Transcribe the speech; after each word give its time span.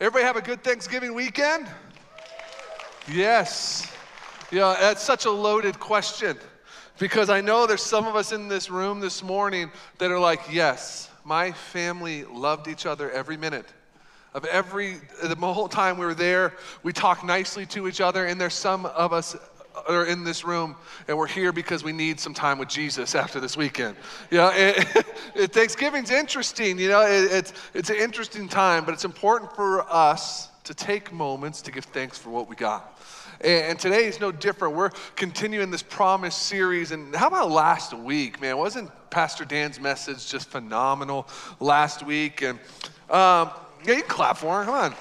Everybody 0.00 0.26
have 0.26 0.36
a 0.36 0.42
good 0.42 0.62
Thanksgiving 0.62 1.12
weekend? 1.12 1.66
Yes. 3.10 3.90
Yeah, 4.52 4.76
that's 4.78 5.02
such 5.02 5.24
a 5.24 5.30
loaded 5.30 5.80
question 5.80 6.36
because 7.00 7.28
I 7.30 7.40
know 7.40 7.66
there's 7.66 7.82
some 7.82 8.06
of 8.06 8.14
us 8.14 8.30
in 8.30 8.46
this 8.46 8.70
room 8.70 9.00
this 9.00 9.24
morning 9.24 9.72
that 9.98 10.12
are 10.12 10.18
like, 10.20 10.40
yes, 10.52 11.10
my 11.24 11.50
family 11.50 12.22
loved 12.22 12.68
each 12.68 12.86
other 12.86 13.10
every 13.10 13.36
minute. 13.36 13.66
Of 14.34 14.44
every, 14.44 14.98
the 15.20 15.34
whole 15.34 15.68
time 15.68 15.98
we 15.98 16.06
were 16.06 16.14
there, 16.14 16.54
we 16.84 16.92
talked 16.92 17.24
nicely 17.24 17.66
to 17.66 17.88
each 17.88 18.00
other, 18.00 18.26
and 18.26 18.40
there's 18.40 18.54
some 18.54 18.86
of 18.86 19.12
us 19.12 19.34
are 19.86 20.06
in 20.06 20.24
this 20.24 20.44
room 20.44 20.76
and 21.06 21.16
we're 21.16 21.26
here 21.26 21.52
because 21.52 21.84
we 21.84 21.92
need 21.92 22.18
some 22.18 22.34
time 22.34 22.58
with 22.58 22.68
Jesus 22.68 23.14
after 23.14 23.40
this 23.40 23.56
weekend. 23.56 23.96
Know, 24.30 24.50
it, 24.54 25.06
it, 25.34 25.52
Thanksgiving's 25.52 26.10
interesting. 26.10 26.78
You 26.78 26.88
know, 26.88 27.02
it, 27.02 27.32
it's, 27.32 27.52
it's 27.74 27.90
an 27.90 27.96
interesting 27.96 28.48
time, 28.48 28.84
but 28.84 28.94
it's 28.94 29.04
important 29.04 29.54
for 29.54 29.82
us 29.92 30.48
to 30.64 30.74
take 30.74 31.12
moments 31.12 31.62
to 31.62 31.70
give 31.70 31.84
thanks 31.84 32.18
for 32.18 32.30
what 32.30 32.48
we 32.48 32.56
got. 32.56 32.98
And 33.40 33.78
today 33.78 34.06
is 34.06 34.18
no 34.18 34.32
different. 34.32 34.74
We're 34.74 34.90
continuing 35.14 35.70
this 35.70 35.82
promise 35.82 36.34
series. 36.34 36.90
And 36.90 37.14
how 37.14 37.28
about 37.28 37.50
last 37.50 37.94
week, 37.94 38.40
man? 38.40 38.58
Wasn't 38.58 38.90
Pastor 39.10 39.44
Dan's 39.44 39.78
message 39.78 40.28
just 40.28 40.48
phenomenal 40.48 41.28
last 41.60 42.04
week? 42.04 42.42
And 42.42 42.58
um, 43.08 43.50
yeah, 43.86 43.94
you 43.94 44.02
clap 44.02 44.38
for 44.38 44.60
him. 44.60 44.66
Come 44.66 44.74
on. 44.74 44.94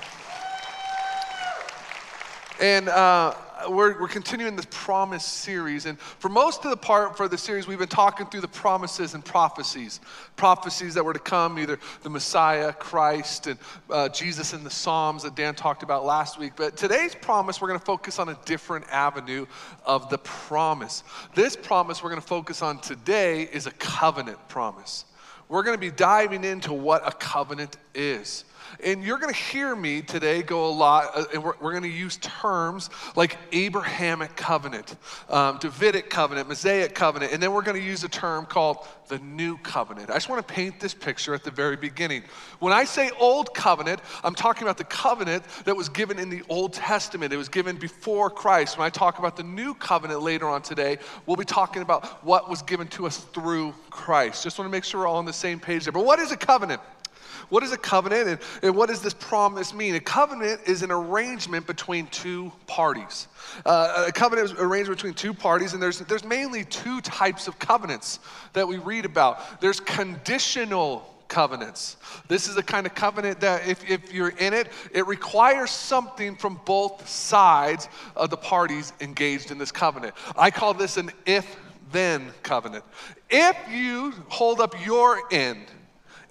And 2.61 2.89
uh, 2.89 3.33
we're, 3.69 3.99
we're 3.99 4.07
continuing 4.07 4.55
this 4.55 4.67
promise 4.69 5.25
series. 5.25 5.85
And 5.85 5.99
for 5.99 6.29
most 6.29 6.65
of 6.65 6.71
the 6.71 6.77
part 6.77 7.17
for 7.17 7.27
the 7.27 7.37
series, 7.37 7.67
we've 7.67 7.79
been 7.79 7.87
talking 7.87 8.27
through 8.27 8.41
the 8.41 8.47
promises 8.47 9.13
and 9.13 9.23
prophecies. 9.23 9.99
Prophecies 10.35 10.93
that 10.93 11.03
were 11.03 11.13
to 11.13 11.19
come, 11.19 11.57
either 11.59 11.79
the 12.03 12.09
Messiah, 12.09 12.73
Christ, 12.73 13.47
and 13.47 13.59
uh, 13.89 14.09
Jesus 14.09 14.53
in 14.53 14.63
the 14.63 14.69
Psalms 14.69 15.23
that 15.23 15.35
Dan 15.35 15.55
talked 15.55 15.83
about 15.83 16.05
last 16.05 16.39
week. 16.39 16.53
But 16.55 16.77
today's 16.77 17.15
promise, 17.15 17.61
we're 17.61 17.69
going 17.69 17.79
to 17.79 17.85
focus 17.85 18.19
on 18.19 18.29
a 18.29 18.37
different 18.45 18.85
avenue 18.91 19.45
of 19.85 20.09
the 20.09 20.17
promise. 20.19 21.03
This 21.35 21.55
promise 21.55 22.03
we're 22.03 22.09
going 22.09 22.21
to 22.21 22.27
focus 22.27 22.61
on 22.61 22.79
today 22.79 23.43
is 23.43 23.67
a 23.67 23.71
covenant 23.71 24.39
promise. 24.47 25.05
We're 25.49 25.63
going 25.63 25.75
to 25.75 25.81
be 25.81 25.91
diving 25.91 26.43
into 26.43 26.73
what 26.73 27.07
a 27.07 27.11
covenant 27.11 27.77
is. 27.95 28.43
And 28.83 29.03
you're 29.03 29.17
going 29.17 29.33
to 29.33 29.39
hear 29.39 29.75
me 29.75 30.01
today 30.01 30.41
go 30.41 30.67
a 30.67 30.71
lot, 30.71 31.11
uh, 31.15 31.23
and 31.33 31.43
we're, 31.43 31.53
we're 31.61 31.71
going 31.71 31.83
to 31.83 31.89
use 31.89 32.17
terms 32.17 32.89
like 33.15 33.37
Abrahamic 33.51 34.35
covenant, 34.35 34.95
um, 35.29 35.57
Davidic 35.57 36.09
covenant, 36.09 36.47
Mosaic 36.47 36.93
covenant, 36.93 37.33
and 37.33 37.41
then 37.41 37.53
we're 37.53 37.61
going 37.61 37.77
to 37.77 37.83
use 37.83 38.03
a 38.03 38.09
term 38.09 38.45
called 38.45 38.87
the 39.07 39.19
new 39.19 39.57
covenant. 39.59 40.09
I 40.09 40.13
just 40.13 40.29
want 40.29 40.45
to 40.45 40.53
paint 40.53 40.79
this 40.79 40.93
picture 40.93 41.33
at 41.33 41.43
the 41.43 41.51
very 41.51 41.75
beginning. 41.75 42.23
When 42.59 42.73
I 42.73 42.83
say 42.83 43.09
old 43.19 43.53
covenant, 43.53 44.01
I'm 44.23 44.35
talking 44.35 44.63
about 44.63 44.77
the 44.77 44.83
covenant 44.83 45.43
that 45.65 45.75
was 45.75 45.89
given 45.89 46.19
in 46.19 46.29
the 46.29 46.41
Old 46.49 46.73
Testament. 46.73 47.31
It 47.33 47.37
was 47.37 47.49
given 47.49 47.77
before 47.77 48.29
Christ. 48.29 48.77
When 48.77 48.85
I 48.85 48.89
talk 48.89 49.19
about 49.19 49.37
the 49.37 49.43
new 49.43 49.73
covenant 49.73 50.21
later 50.21 50.47
on 50.47 50.61
today, 50.61 50.97
we'll 51.25 51.37
be 51.37 51.45
talking 51.45 51.81
about 51.81 52.23
what 52.23 52.49
was 52.49 52.61
given 52.61 52.87
to 52.89 53.07
us 53.07 53.17
through 53.17 53.73
Christ. 53.89 54.43
Just 54.43 54.59
want 54.59 54.67
to 54.67 54.71
make 54.71 54.83
sure 54.83 55.01
we're 55.01 55.07
all 55.07 55.17
on 55.17 55.25
the 55.25 55.33
same 55.33 55.59
page 55.59 55.85
there. 55.85 55.93
But 55.93 56.05
what 56.05 56.19
is 56.19 56.31
a 56.31 56.37
covenant? 56.37 56.81
What 57.49 57.63
is 57.63 57.71
a 57.71 57.77
covenant 57.77 58.27
and, 58.27 58.39
and 58.61 58.75
what 58.75 58.89
does 58.89 59.01
this 59.01 59.13
promise 59.13 59.73
mean? 59.73 59.95
A 59.95 59.99
covenant 59.99 60.61
is 60.65 60.81
an 60.83 60.91
arrangement 60.91 61.65
between 61.65 62.07
two 62.07 62.51
parties. 62.67 63.27
Uh, 63.65 64.05
a 64.07 64.11
covenant 64.11 64.51
is 64.51 64.59
arranged 64.59 64.89
between 64.89 65.13
two 65.13 65.33
parties, 65.33 65.73
and 65.73 65.81
there's, 65.81 65.99
there's 65.99 66.25
mainly 66.25 66.65
two 66.65 67.01
types 67.01 67.47
of 67.47 67.57
covenants 67.59 68.19
that 68.53 68.67
we 68.67 68.77
read 68.77 69.05
about. 69.05 69.61
There's 69.61 69.79
conditional 69.79 71.13
covenants. 71.27 71.97
This 72.27 72.47
is 72.47 72.55
the 72.55 72.63
kind 72.63 72.85
of 72.85 72.95
covenant 72.95 73.41
that 73.41 73.67
if, 73.67 73.89
if 73.89 74.13
you're 74.13 74.29
in 74.29 74.53
it, 74.53 74.69
it 74.93 75.07
requires 75.07 75.71
something 75.71 76.35
from 76.35 76.59
both 76.65 77.07
sides 77.07 77.89
of 78.15 78.29
the 78.29 78.37
parties 78.37 78.93
engaged 79.01 79.51
in 79.51 79.57
this 79.57 79.71
covenant. 79.71 80.15
I 80.37 80.51
call 80.51 80.73
this 80.73 80.97
an 80.97 81.11
if 81.25 81.57
then 81.91 82.31
covenant. 82.43 82.83
If 83.29 83.57
you 83.69 84.13
hold 84.27 84.59
up 84.59 84.73
your 84.85 85.21
end, 85.31 85.65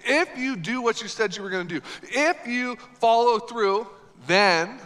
if 0.07 0.37
you 0.37 0.55
do 0.55 0.81
what 0.81 1.01
you 1.01 1.07
said 1.07 1.35
you 1.35 1.43
were 1.43 1.49
going 1.49 1.67
to 1.67 1.79
do, 1.79 1.85
if 2.03 2.47
you 2.47 2.77
follow 2.95 3.39
through, 3.39 3.87
then 4.25 4.79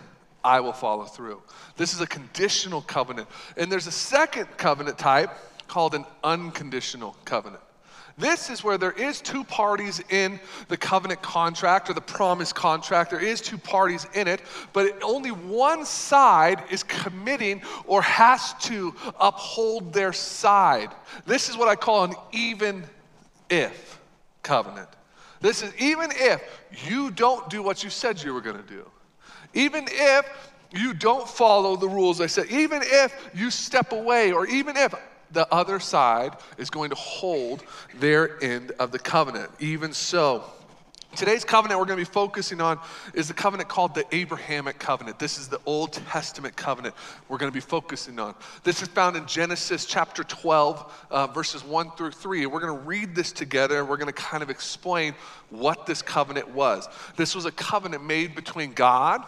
I 0.43 0.59
will 0.59 0.73
follow 0.73 1.05
through. 1.05 1.41
This 1.77 1.93
is 1.93 2.01
a 2.01 2.07
conditional 2.07 2.81
covenant. 2.81 3.27
And 3.57 3.71
there's 3.71 3.87
a 3.87 3.91
second 3.91 4.47
covenant 4.57 4.97
type 4.97 5.31
called 5.67 5.95
an 5.95 6.05
unconditional 6.23 7.15
covenant. 7.25 7.61
This 8.17 8.49
is 8.49 8.63
where 8.63 8.77
there 8.77 8.91
is 8.91 9.21
two 9.21 9.43
parties 9.43 10.01
in 10.09 10.39
the 10.67 10.77
covenant 10.77 11.21
contract 11.21 11.89
or 11.89 11.93
the 11.93 12.01
promise 12.01 12.51
contract. 12.51 13.09
There 13.09 13.23
is 13.23 13.41
two 13.41 13.57
parties 13.57 14.05
in 14.13 14.27
it, 14.27 14.41
but 14.73 15.01
only 15.01 15.31
one 15.31 15.85
side 15.85 16.63
is 16.69 16.83
committing 16.83 17.61
or 17.85 18.01
has 18.01 18.53
to 18.65 18.93
uphold 19.19 19.93
their 19.93 20.13
side. 20.13 20.91
This 21.25 21.49
is 21.49 21.57
what 21.57 21.69
I 21.69 21.75
call 21.75 22.03
an 22.03 22.13
even 22.31 22.83
if 23.49 23.99
covenant. 24.43 24.89
This 25.41 25.63
is 25.63 25.73
even 25.79 26.11
if 26.13 26.41
you 26.87 27.11
don't 27.11 27.49
do 27.49 27.61
what 27.63 27.83
you 27.83 27.89
said 27.89 28.21
you 28.21 28.33
were 28.33 28.41
going 28.41 28.57
to 28.57 28.69
do, 28.69 28.89
even 29.53 29.85
if 29.89 30.51
you 30.71 30.93
don't 30.93 31.27
follow 31.27 31.75
the 31.75 31.89
rules 31.89 32.21
I 32.21 32.27
said, 32.27 32.47
even 32.47 32.81
if 32.83 33.29
you 33.33 33.51
step 33.51 33.91
away, 33.91 34.31
or 34.31 34.45
even 34.47 34.77
if 34.77 34.93
the 35.31 35.51
other 35.53 35.79
side 35.79 36.33
is 36.57 36.69
going 36.69 36.89
to 36.91 36.95
hold 36.95 37.63
their 37.99 38.41
end 38.43 38.71
of 38.79 38.91
the 38.91 38.99
covenant, 38.99 39.49
even 39.59 39.93
so. 39.93 40.43
Today's 41.15 41.43
covenant 41.43 41.77
we're 41.77 41.85
going 41.85 41.99
to 41.99 42.05
be 42.05 42.11
focusing 42.11 42.61
on 42.61 42.79
is 43.13 43.27
the 43.27 43.33
covenant 43.33 43.67
called 43.67 43.93
the 43.93 44.05
Abrahamic 44.15 44.79
covenant. 44.79 45.19
This 45.19 45.37
is 45.37 45.49
the 45.49 45.59
Old 45.65 45.91
Testament 45.91 46.55
covenant 46.55 46.95
we're 47.27 47.37
going 47.37 47.51
to 47.51 47.53
be 47.53 47.59
focusing 47.59 48.17
on. 48.17 48.33
This 48.63 48.81
is 48.81 48.87
found 48.87 49.17
in 49.17 49.25
Genesis 49.25 49.85
chapter 49.85 50.23
12, 50.23 51.07
uh, 51.11 51.27
verses 51.27 51.65
1 51.65 51.91
through 51.91 52.11
3. 52.11 52.43
And 52.43 52.51
we're 52.51 52.61
going 52.61 52.79
to 52.79 52.85
read 52.85 53.13
this 53.13 53.33
together 53.33 53.79
and 53.79 53.89
we're 53.89 53.97
going 53.97 54.07
to 54.07 54.13
kind 54.13 54.41
of 54.41 54.49
explain 54.49 55.13
what 55.49 55.85
this 55.85 56.01
covenant 56.01 56.49
was. 56.49 56.87
This 57.17 57.35
was 57.35 57.45
a 57.45 57.51
covenant 57.51 58.05
made 58.05 58.33
between 58.33 58.71
God 58.71 59.25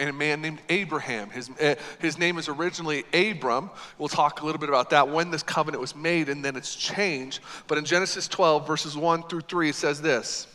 and 0.00 0.10
a 0.10 0.12
man 0.12 0.42
named 0.42 0.60
Abraham. 0.68 1.30
His, 1.30 1.48
uh, 1.60 1.76
his 2.00 2.18
name 2.18 2.38
is 2.38 2.48
originally 2.48 3.04
Abram. 3.12 3.70
We'll 3.98 4.08
talk 4.08 4.40
a 4.40 4.46
little 4.46 4.58
bit 4.58 4.68
about 4.68 4.90
that 4.90 5.08
when 5.08 5.30
this 5.30 5.44
covenant 5.44 5.80
was 5.80 5.94
made 5.94 6.28
and 6.28 6.44
then 6.44 6.56
it's 6.56 6.74
changed. 6.74 7.40
But 7.68 7.78
in 7.78 7.84
Genesis 7.84 8.26
12, 8.26 8.66
verses 8.66 8.96
1 8.96 9.24
through 9.24 9.42
3, 9.42 9.68
it 9.68 9.74
says 9.76 10.02
this. 10.02 10.48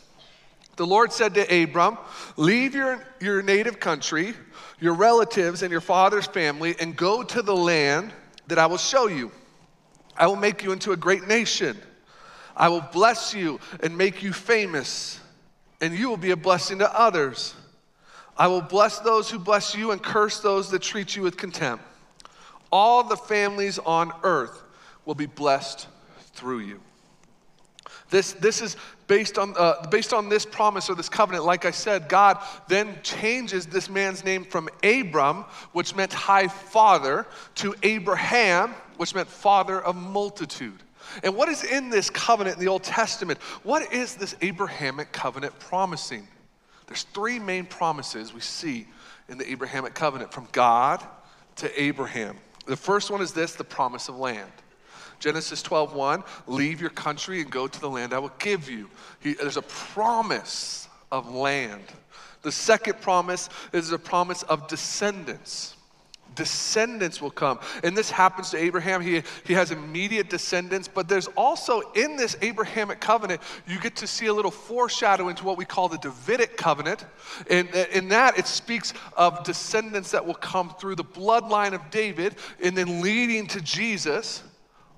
The 0.76 0.86
Lord 0.86 1.12
said 1.12 1.34
to 1.34 1.62
Abram, 1.62 1.98
Leave 2.36 2.74
your, 2.74 3.02
your 3.20 3.42
native 3.42 3.80
country, 3.80 4.34
your 4.78 4.94
relatives, 4.94 5.62
and 5.62 5.72
your 5.72 5.80
father's 5.80 6.26
family, 6.26 6.76
and 6.78 6.94
go 6.94 7.22
to 7.22 7.42
the 7.42 7.56
land 7.56 8.12
that 8.46 8.58
I 8.58 8.66
will 8.66 8.76
show 8.76 9.06
you. 9.08 9.32
I 10.16 10.26
will 10.26 10.36
make 10.36 10.62
you 10.62 10.72
into 10.72 10.92
a 10.92 10.96
great 10.96 11.26
nation. 11.26 11.76
I 12.56 12.68
will 12.68 12.82
bless 12.92 13.34
you 13.34 13.60
and 13.80 13.96
make 13.96 14.22
you 14.22 14.32
famous, 14.32 15.20
and 15.80 15.94
you 15.94 16.08
will 16.08 16.16
be 16.16 16.30
a 16.30 16.36
blessing 16.36 16.78
to 16.78 16.98
others. 16.98 17.54
I 18.36 18.46
will 18.48 18.62
bless 18.62 18.98
those 18.98 19.30
who 19.30 19.38
bless 19.38 19.74
you 19.74 19.92
and 19.92 20.02
curse 20.02 20.40
those 20.40 20.70
that 20.70 20.82
treat 20.82 21.16
you 21.16 21.22
with 21.22 21.36
contempt. 21.38 21.84
All 22.70 23.02
the 23.02 23.16
families 23.16 23.78
on 23.78 24.12
earth 24.22 24.62
will 25.06 25.14
be 25.14 25.26
blessed 25.26 25.86
through 26.34 26.60
you. 26.60 26.80
This, 28.10 28.32
this 28.34 28.60
is 28.60 28.76
based 29.06 29.38
on, 29.38 29.54
uh, 29.56 29.86
based 29.90 30.12
on 30.12 30.28
this 30.28 30.44
promise 30.44 30.90
or 30.90 30.94
this 30.94 31.08
covenant. 31.08 31.44
Like 31.44 31.64
I 31.64 31.70
said, 31.70 32.08
God 32.08 32.38
then 32.68 32.98
changes 33.02 33.66
this 33.66 33.88
man's 33.88 34.24
name 34.24 34.44
from 34.44 34.68
Abram, 34.82 35.44
which 35.72 35.94
meant 35.94 36.12
high 36.12 36.48
father, 36.48 37.26
to 37.56 37.74
Abraham, 37.82 38.74
which 38.96 39.14
meant 39.14 39.28
father 39.28 39.80
of 39.80 39.96
multitude. 39.96 40.82
And 41.22 41.36
what 41.36 41.48
is 41.48 41.62
in 41.62 41.88
this 41.88 42.10
covenant 42.10 42.56
in 42.56 42.64
the 42.64 42.70
Old 42.70 42.82
Testament? 42.82 43.40
What 43.62 43.92
is 43.92 44.16
this 44.16 44.34
Abrahamic 44.40 45.12
covenant 45.12 45.58
promising? 45.58 46.26
There's 46.86 47.04
three 47.04 47.38
main 47.38 47.66
promises 47.66 48.34
we 48.34 48.40
see 48.40 48.86
in 49.28 49.38
the 49.38 49.50
Abrahamic 49.50 49.94
covenant 49.94 50.32
from 50.32 50.48
God 50.52 51.02
to 51.56 51.80
Abraham. 51.80 52.36
The 52.66 52.76
first 52.76 53.10
one 53.10 53.20
is 53.20 53.32
this 53.32 53.54
the 53.54 53.64
promise 53.64 54.08
of 54.08 54.16
land. 54.16 54.50
Genesis 55.18 55.62
12:1, 55.62 56.24
leave 56.46 56.80
your 56.80 56.90
country 56.90 57.40
and 57.40 57.50
go 57.50 57.66
to 57.66 57.80
the 57.80 57.88
land 57.88 58.12
I 58.12 58.18
will 58.18 58.32
give 58.38 58.68
you. 58.68 58.88
He, 59.20 59.34
there's 59.34 59.56
a 59.56 59.62
promise 59.62 60.88
of 61.10 61.34
land. 61.34 61.84
The 62.42 62.52
second 62.52 63.00
promise 63.00 63.48
is 63.72 63.90
a 63.92 63.98
promise 63.98 64.42
of 64.44 64.68
descendants. 64.68 65.74
Descendants 66.36 67.20
will 67.20 67.30
come. 67.30 67.58
And 67.82 67.96
this 67.96 68.10
happens 68.10 68.50
to 68.50 68.58
Abraham. 68.58 69.00
He, 69.00 69.22
he 69.44 69.54
has 69.54 69.70
immediate 69.70 70.28
descendants, 70.28 70.86
but 70.86 71.08
there's 71.08 71.28
also 71.28 71.80
in 71.92 72.16
this 72.16 72.36
Abrahamic 72.42 73.00
covenant, 73.00 73.40
you 73.66 73.80
get 73.80 73.96
to 73.96 74.06
see 74.06 74.26
a 74.26 74.34
little 74.34 74.50
foreshadow 74.50 75.28
into 75.28 75.44
what 75.44 75.56
we 75.56 75.64
call 75.64 75.88
the 75.88 75.98
Davidic 75.98 76.58
covenant. 76.58 77.06
And 77.48 77.68
in 77.74 78.08
that, 78.10 78.38
it 78.38 78.46
speaks 78.46 78.92
of 79.16 79.42
descendants 79.44 80.10
that 80.10 80.24
will 80.24 80.34
come 80.34 80.74
through 80.78 80.96
the 80.96 81.04
bloodline 81.04 81.72
of 81.72 81.90
David 81.90 82.36
and 82.62 82.76
then 82.76 83.00
leading 83.00 83.46
to 83.48 83.60
Jesus 83.62 84.42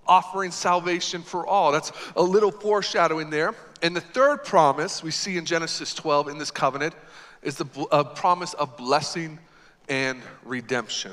offering 0.09 0.51
salvation 0.51 1.23
for 1.23 1.47
all. 1.47 1.71
That's 1.71 1.93
a 2.17 2.23
little 2.23 2.51
foreshadowing 2.51 3.31
there. 3.31 3.55
And 3.83 3.95
the 3.95 4.01
third 4.01 4.45
promise 4.45 5.03
we 5.03 5.11
see 5.11 5.37
in 5.37 5.45
Genesis 5.45 5.95
12 5.95 6.29
in 6.29 6.39
this 6.39 6.51
covenant 6.51 6.95
is 7.43 7.57
the 7.57 7.65
promise 8.17 8.55
of 8.55 8.77
blessing 8.77 9.39
and 9.89 10.21
redemption. 10.45 11.13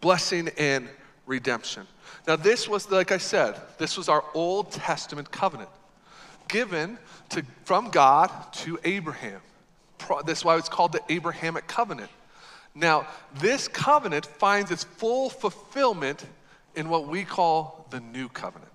Blessing 0.00 0.48
and 0.56 0.88
redemption. 1.26 1.86
Now, 2.26 2.36
this 2.36 2.68
was, 2.68 2.90
like 2.90 3.12
I 3.12 3.18
said, 3.18 3.60
this 3.78 3.96
was 3.96 4.08
our 4.08 4.24
Old 4.34 4.72
Testament 4.72 5.30
covenant 5.30 5.70
given 6.48 6.98
to, 7.30 7.44
from 7.64 7.90
God 7.90 8.30
to 8.52 8.78
Abraham. 8.84 9.40
That's 10.24 10.44
why 10.44 10.56
it's 10.56 10.68
called 10.68 10.92
the 10.92 11.02
Abrahamic 11.08 11.66
covenant. 11.66 12.10
Now, 12.74 13.06
this 13.34 13.68
covenant 13.68 14.26
finds 14.26 14.70
its 14.70 14.84
full 14.84 15.30
fulfillment 15.30 16.24
in 16.74 16.88
what 16.88 17.08
we 17.08 17.24
call 17.24 17.86
the 17.90 18.00
new 18.00 18.28
covenant. 18.28 18.68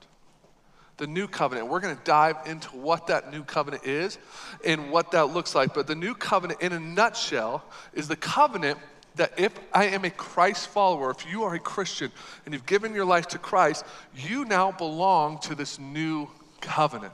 The 0.97 1.07
new 1.07 1.27
covenant. 1.27 1.67
We're 1.67 1.81
going 1.81 1.95
to 1.95 2.03
dive 2.03 2.37
into 2.45 2.69
what 2.69 3.07
that 3.07 3.31
new 3.31 3.43
covenant 3.43 3.85
is 3.85 4.17
and 4.65 4.91
what 4.91 5.11
that 5.11 5.33
looks 5.33 5.53
like. 5.53 5.73
But 5.73 5.87
the 5.87 5.95
new 5.95 6.13
covenant, 6.15 6.61
in 6.61 6.71
a 6.71 6.79
nutshell, 6.79 7.65
is 7.93 8.07
the 8.07 8.15
covenant 8.15 8.79
that 9.15 9.33
if 9.37 9.53
I 9.73 9.85
am 9.85 10.05
a 10.05 10.09
Christ 10.09 10.67
follower, 10.67 11.11
if 11.11 11.29
you 11.29 11.43
are 11.43 11.55
a 11.55 11.59
Christian 11.59 12.11
and 12.45 12.53
you've 12.53 12.65
given 12.65 12.93
your 12.93 13.05
life 13.05 13.27
to 13.29 13.37
Christ, 13.37 13.85
you 14.15 14.45
now 14.45 14.71
belong 14.71 15.39
to 15.39 15.55
this 15.55 15.79
new 15.79 16.29
covenant. 16.61 17.13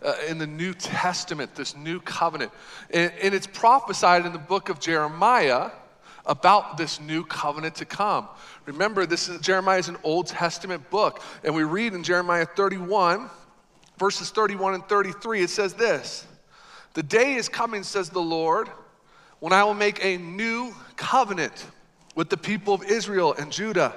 Uh, 0.00 0.14
in 0.28 0.38
the 0.38 0.46
New 0.46 0.74
Testament, 0.74 1.56
this 1.56 1.76
new 1.76 1.98
covenant. 1.98 2.52
And, 2.90 3.12
and 3.20 3.34
it's 3.34 3.48
prophesied 3.48 4.24
in 4.26 4.32
the 4.32 4.38
book 4.38 4.68
of 4.68 4.78
Jeremiah 4.78 5.72
about 6.28 6.76
this 6.76 7.00
new 7.00 7.24
covenant 7.24 7.74
to 7.76 7.84
come. 7.84 8.28
Remember, 8.66 9.06
this 9.06 9.28
is 9.28 9.40
Jeremiah 9.40 9.78
is 9.78 9.88
an 9.88 9.96
Old 10.04 10.26
Testament 10.26 10.88
book, 10.90 11.22
and 11.42 11.54
we 11.54 11.64
read 11.64 11.94
in 11.94 12.04
Jeremiah 12.04 12.46
31, 12.46 13.30
verses 13.98 14.30
31 14.30 14.74
and 14.74 14.84
33, 14.84 15.42
it 15.42 15.50
says 15.50 15.74
this 15.74 16.26
The 16.92 17.02
day 17.02 17.34
is 17.34 17.48
coming, 17.48 17.82
says 17.82 18.10
the 18.10 18.20
Lord, 18.20 18.68
when 19.40 19.52
I 19.52 19.64
will 19.64 19.74
make 19.74 20.04
a 20.04 20.18
new 20.18 20.74
covenant 20.96 21.66
with 22.14 22.28
the 22.28 22.36
people 22.36 22.74
of 22.74 22.84
Israel 22.84 23.34
and 23.38 23.50
Judah. 23.50 23.94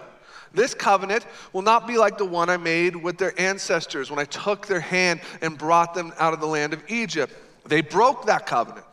This 0.53 0.73
covenant 0.73 1.25
will 1.53 1.61
not 1.61 1.87
be 1.87 1.97
like 1.97 2.17
the 2.17 2.25
one 2.25 2.49
I 2.49 2.57
made 2.57 2.95
with 2.95 3.17
their 3.17 3.33
ancestors 3.39 4.09
when 4.09 4.19
I 4.19 4.25
took 4.25 4.67
their 4.67 4.81
hand 4.81 5.21
and 5.41 5.57
brought 5.57 5.93
them 5.93 6.13
out 6.19 6.33
of 6.33 6.41
the 6.41 6.45
land 6.45 6.73
of 6.73 6.83
Egypt. 6.89 7.33
They 7.65 7.81
broke 7.81 8.25
that 8.25 8.45
covenant. 8.45 8.85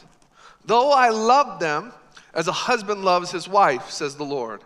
Though 0.65 0.93
I 0.93 1.09
loved 1.09 1.61
them 1.61 1.93
as 2.35 2.49
a 2.49 2.53
husband 2.53 3.05
loves 3.05 3.31
his 3.31 3.49
wife, 3.49 3.91
says 3.91 4.17
the 4.17 4.25
Lord. 4.25 4.63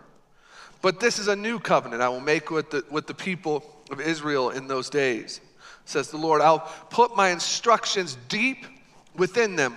But 0.81 0.99
this 0.99 1.19
is 1.19 1.29
a 1.29 1.37
new 1.37 1.59
covenant 1.59 2.03
I 2.03 2.09
will 2.09 2.21
make 2.21 2.51
with 2.51 2.71
the, 2.71 2.85
with 2.91 3.07
the 3.07 3.15
people 3.15 3.65
of 3.91 4.01
Israel 4.01 4.51
in 4.51 4.67
those 4.67 4.91
days, 4.91 5.41
says 5.85 6.11
the 6.11 6.17
Lord. 6.17 6.43
I'll 6.43 6.71
put 6.91 7.17
my 7.17 7.29
instructions 7.29 8.19
deep 8.29 8.67
within 9.17 9.55
them, 9.55 9.77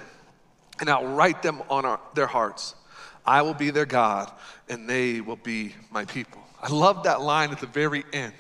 and 0.80 0.90
I'll 0.90 1.06
write 1.08 1.44
them 1.44 1.62
on 1.70 1.86
our, 1.86 2.00
their 2.16 2.28
hearts. 2.28 2.76
I 3.26 3.44
will 3.44 3.54
be 3.54 3.70
their 3.70 3.86
God, 3.86 4.32
and 4.68 4.90
they 4.90 5.22
will 5.22 5.36
be 5.36 5.76
my 5.92 6.06
people. 6.06 6.42
I 6.62 6.70
love 6.70 7.04
that 7.04 7.22
line 7.22 7.52
at 7.52 7.60
the 7.60 7.68
very 7.68 8.04
end. 8.12 8.34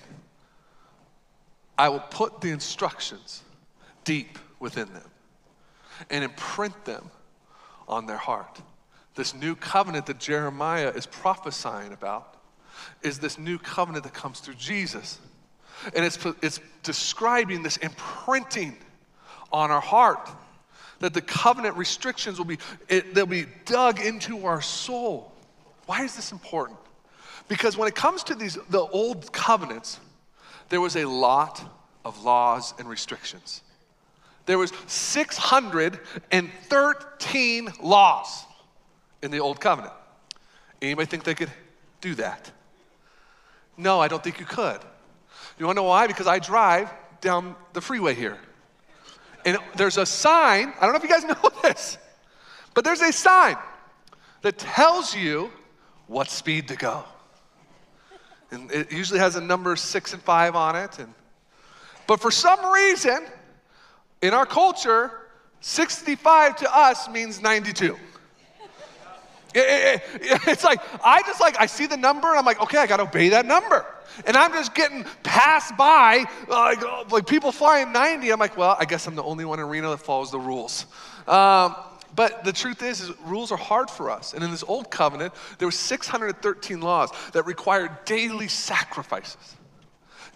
I 1.77 1.89
will 1.89 1.99
put 1.99 2.41
the 2.41 2.49
instructions 2.49 3.43
deep 4.03 4.39
within 4.59 4.91
them 4.93 5.09
and 6.09 6.23
imprint 6.23 6.85
them 6.85 7.11
on 7.87 8.05
their 8.05 8.17
heart 8.17 8.61
this 9.15 9.33
new 9.33 9.55
covenant 9.55 10.05
that 10.07 10.19
Jeremiah 10.19 10.89
is 10.89 11.05
prophesying 11.05 11.93
about 11.93 12.35
is 13.01 13.19
this 13.19 13.39
new 13.39 13.57
covenant 13.57 14.03
that 14.03 14.13
comes 14.13 14.41
through 14.41 14.55
Jesus. 14.55 15.19
And 15.95 16.03
it's, 16.05 16.17
it's 16.41 16.59
describing 16.83 17.63
this 17.63 17.77
imprinting 17.77 18.75
on 19.51 19.71
our 19.71 19.81
heart 19.81 20.29
that 20.99 21.13
the 21.13 21.21
covenant 21.21 21.77
restrictions 21.77 22.37
will 22.37 22.45
be, 22.45 22.57
it, 22.87 23.13
they'll 23.13 23.25
be 23.25 23.45
dug 23.65 23.99
into 23.99 24.45
our 24.45 24.61
soul. 24.61 25.33
Why 25.85 26.03
is 26.03 26.15
this 26.15 26.31
important? 26.31 26.79
Because 27.47 27.77
when 27.77 27.87
it 27.87 27.93
comes 27.95 28.23
to 28.23 28.35
these, 28.35 28.57
the 28.69 28.79
old 28.79 29.31
covenants, 29.31 29.99
there 30.69 30.81
was 30.81 30.95
a 30.95 31.05
lot 31.05 31.63
of 32.03 32.23
laws 32.23 32.73
and 32.79 32.89
restrictions. 32.89 33.61
There 34.45 34.57
was 34.57 34.73
613 34.87 37.73
laws 37.81 38.45
in 39.25 39.31
the 39.31 39.39
old 39.39 39.59
covenant. 39.59 39.93
Anybody 40.81 41.07
think 41.07 41.23
they 41.23 41.35
could 41.35 41.51
do 41.99 42.15
that? 42.15 42.51
No, 43.77 43.99
I 43.99 44.07
don't 44.07 44.23
think 44.23 44.39
you 44.39 44.45
could. 44.45 44.79
You 45.57 45.65
wanna 45.65 45.81
know 45.81 45.83
why? 45.83 46.07
Because 46.07 46.27
I 46.27 46.39
drive 46.39 46.89
down 47.21 47.55
the 47.73 47.81
freeway 47.81 48.13
here. 48.13 48.37
And 49.43 49.57
there's 49.75 49.97
a 49.97 50.05
sign, 50.05 50.73
I 50.79 50.81
don't 50.81 50.91
know 50.91 50.97
if 50.97 51.03
you 51.03 51.09
guys 51.09 51.23
know 51.43 51.49
this, 51.61 51.97
but 52.73 52.83
there's 52.83 53.01
a 53.01 53.11
sign 53.11 53.57
that 54.41 54.57
tells 54.57 55.15
you 55.15 55.51
what 56.07 56.29
speed 56.29 56.67
to 56.69 56.75
go. 56.75 57.03
And 58.51 58.71
it 58.71 58.91
usually 58.91 59.19
has 59.19 59.35
a 59.35 59.41
number 59.41 59.75
six 59.75 60.13
and 60.13 60.21
five 60.21 60.55
on 60.55 60.75
it. 60.75 60.99
And, 60.99 61.13
but 62.07 62.21
for 62.21 62.31
some 62.31 62.71
reason, 62.71 63.25
in 64.21 64.33
our 64.33 64.45
culture, 64.45 65.11
65 65.61 66.57
to 66.57 66.77
us 66.77 67.09
means 67.09 67.41
92. 67.41 67.97
It, 69.55 70.03
it, 70.21 70.41
it's 70.47 70.63
like, 70.63 70.79
I 71.03 71.21
just 71.23 71.39
like, 71.39 71.59
I 71.59 71.65
see 71.65 71.87
the 71.87 71.97
number 71.97 72.29
and 72.29 72.37
I'm 72.37 72.45
like, 72.45 72.61
okay, 72.61 72.77
I 72.77 72.87
got 72.87 72.97
to 72.97 73.03
obey 73.03 73.29
that 73.29 73.45
number. 73.45 73.85
And 74.25 74.37
I'm 74.37 74.51
just 74.53 74.75
getting 74.75 75.03
passed 75.23 75.75
by, 75.77 76.25
like, 76.47 77.11
like 77.11 77.27
people 77.27 77.51
flying 77.51 77.91
90. 77.91 78.31
I'm 78.31 78.39
like, 78.39 78.57
well, 78.57 78.75
I 78.79 78.85
guess 78.85 79.07
I'm 79.07 79.15
the 79.15 79.23
only 79.23 79.45
one 79.45 79.59
in 79.59 79.65
Reno 79.67 79.91
that 79.91 79.97
follows 79.97 80.31
the 80.31 80.39
rules. 80.39 80.85
Um, 81.27 81.75
but 82.15 82.45
the 82.45 82.53
truth 82.53 82.81
is, 82.81 83.01
is, 83.01 83.11
rules 83.21 83.51
are 83.51 83.57
hard 83.57 83.89
for 83.89 84.09
us. 84.09 84.33
And 84.33 84.43
in 84.43 84.51
this 84.51 84.63
old 84.63 84.89
covenant, 84.89 85.33
there 85.57 85.67
were 85.67 85.71
613 85.71 86.81
laws 86.81 87.11
that 87.33 87.45
required 87.45 88.05
daily 88.05 88.47
sacrifices. 88.47 89.55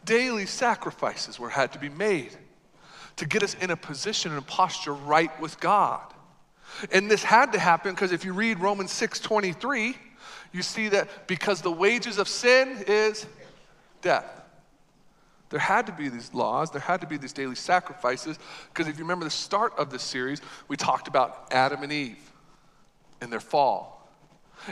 Daily 0.03 0.45
sacrifices 0.45 1.39
were 1.39 1.49
had 1.49 1.71
to 1.73 1.79
be 1.79 1.89
made 1.89 2.35
to 3.17 3.25
get 3.25 3.43
us 3.43 3.53
in 3.55 3.69
a 3.69 3.75
position 3.75 4.33
and 4.33 4.45
posture 4.45 4.93
right 4.93 5.39
with 5.41 5.59
God. 5.59 6.01
And 6.91 7.09
this 7.09 7.23
had 7.23 7.53
to 7.53 7.59
happen 7.59 7.93
because 7.93 8.11
if 8.11 8.25
you 8.25 8.33
read 8.33 8.59
Romans 8.59 8.91
6 8.91 9.19
23, 9.19 9.95
you 10.51 10.61
see 10.61 10.89
that 10.89 11.27
because 11.27 11.61
the 11.61 11.71
wages 11.71 12.17
of 12.17 12.27
sin 12.27 12.83
is 12.87 13.25
death. 14.01 14.25
There 15.49 15.59
had 15.59 15.87
to 15.87 15.91
be 15.91 16.09
these 16.09 16.33
laws, 16.33 16.69
there 16.71 16.81
had 16.81 17.01
to 17.01 17.07
be 17.07 17.17
these 17.17 17.33
daily 17.33 17.55
sacrifices, 17.55 18.37
because 18.71 18.87
if 18.87 18.97
you 18.97 19.03
remember 19.03 19.25
the 19.25 19.31
start 19.31 19.73
of 19.77 19.89
this 19.89 20.03
series, 20.03 20.41
we 20.67 20.77
talked 20.77 21.07
about 21.07 21.47
Adam 21.51 21.81
and 21.81 21.91
Eve 21.91 22.31
and 23.19 23.31
their 23.31 23.39
fall. 23.39 24.07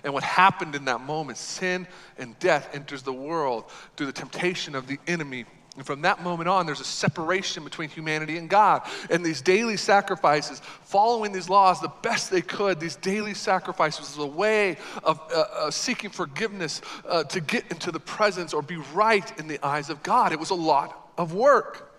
And 0.03 0.13
what 0.13 0.23
happened 0.23 0.75
in 0.75 0.85
that 0.85 1.01
moment, 1.01 1.37
sin 1.37 1.87
and 2.17 2.37
death 2.39 2.69
enters 2.73 3.03
the 3.03 3.13
world 3.13 3.71
through 3.95 4.07
the 4.07 4.13
temptation 4.13 4.75
of 4.75 4.85
the 4.85 4.99
enemy 5.07 5.45
and 5.77 5.85
from 5.85 6.01
that 6.01 6.23
moment 6.23 6.49
on, 6.49 6.65
there's 6.65 6.79
a 6.79 6.83
separation 6.85 7.63
between 7.63 7.89
humanity 7.89 8.37
and 8.37 8.49
God. 8.49 8.81
And 9.11 9.23
these 9.23 9.41
daily 9.41 9.77
sacrifices, 9.77 10.59
following 10.59 11.31
these 11.31 11.49
laws 11.49 11.79
the 11.79 11.91
best 12.01 12.31
they 12.31 12.41
could, 12.41 12.79
these 12.79 12.95
daily 12.95 13.35
sacrifices 13.35 14.17
was 14.17 14.17
a 14.17 14.25
way 14.25 14.77
of 15.03 15.21
uh, 15.31 15.39
uh, 15.39 15.71
seeking 15.71 16.09
forgiveness 16.09 16.81
uh, 17.07 17.23
to 17.25 17.39
get 17.39 17.63
into 17.69 17.91
the 17.91 17.99
presence 17.99 18.55
or 18.55 18.63
be 18.63 18.77
right 18.95 19.39
in 19.39 19.47
the 19.47 19.63
eyes 19.63 19.91
of 19.91 20.01
God. 20.01 20.31
It 20.31 20.39
was 20.39 20.49
a 20.49 20.55
lot 20.55 21.11
of 21.15 21.33
work. 21.33 21.93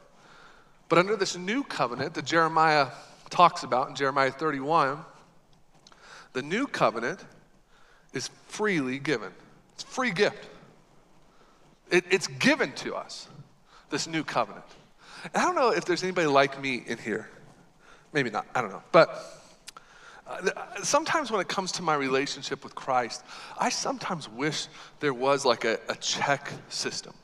But 0.88 0.98
under 0.98 1.14
this 1.14 1.36
new 1.36 1.62
covenant 1.62 2.14
that 2.14 2.24
Jeremiah 2.24 2.88
talks 3.30 3.62
about 3.62 3.90
in 3.90 3.94
Jeremiah 3.94 4.32
31, 4.32 4.98
the 6.32 6.42
new 6.42 6.66
covenant 6.66 7.24
is 8.12 8.28
freely 8.48 8.98
given. 8.98 9.30
It's 9.74 9.84
free 9.84 10.10
gift. 10.10 10.48
It, 11.92 12.04
it's 12.10 12.26
given 12.26 12.72
to 12.72 12.96
us 12.96 13.27
this 13.90 14.06
new 14.06 14.24
covenant. 14.24 14.64
And 15.24 15.42
I 15.42 15.46
don't 15.46 15.54
know 15.54 15.70
if 15.70 15.84
there's 15.84 16.02
anybody 16.02 16.26
like 16.26 16.60
me 16.60 16.82
in 16.86 16.98
here. 16.98 17.28
Maybe 18.12 18.30
not, 18.30 18.46
I 18.54 18.60
don't 18.60 18.70
know. 18.70 18.82
But 18.92 19.38
uh, 20.26 20.50
sometimes 20.82 21.30
when 21.30 21.40
it 21.40 21.48
comes 21.48 21.72
to 21.72 21.82
my 21.82 21.94
relationship 21.94 22.62
with 22.62 22.74
Christ, 22.74 23.24
I 23.58 23.70
sometimes 23.70 24.28
wish 24.28 24.68
there 25.00 25.14
was 25.14 25.44
like 25.44 25.64
a, 25.64 25.78
a 25.88 25.96
check 25.96 26.52
system. 26.68 27.14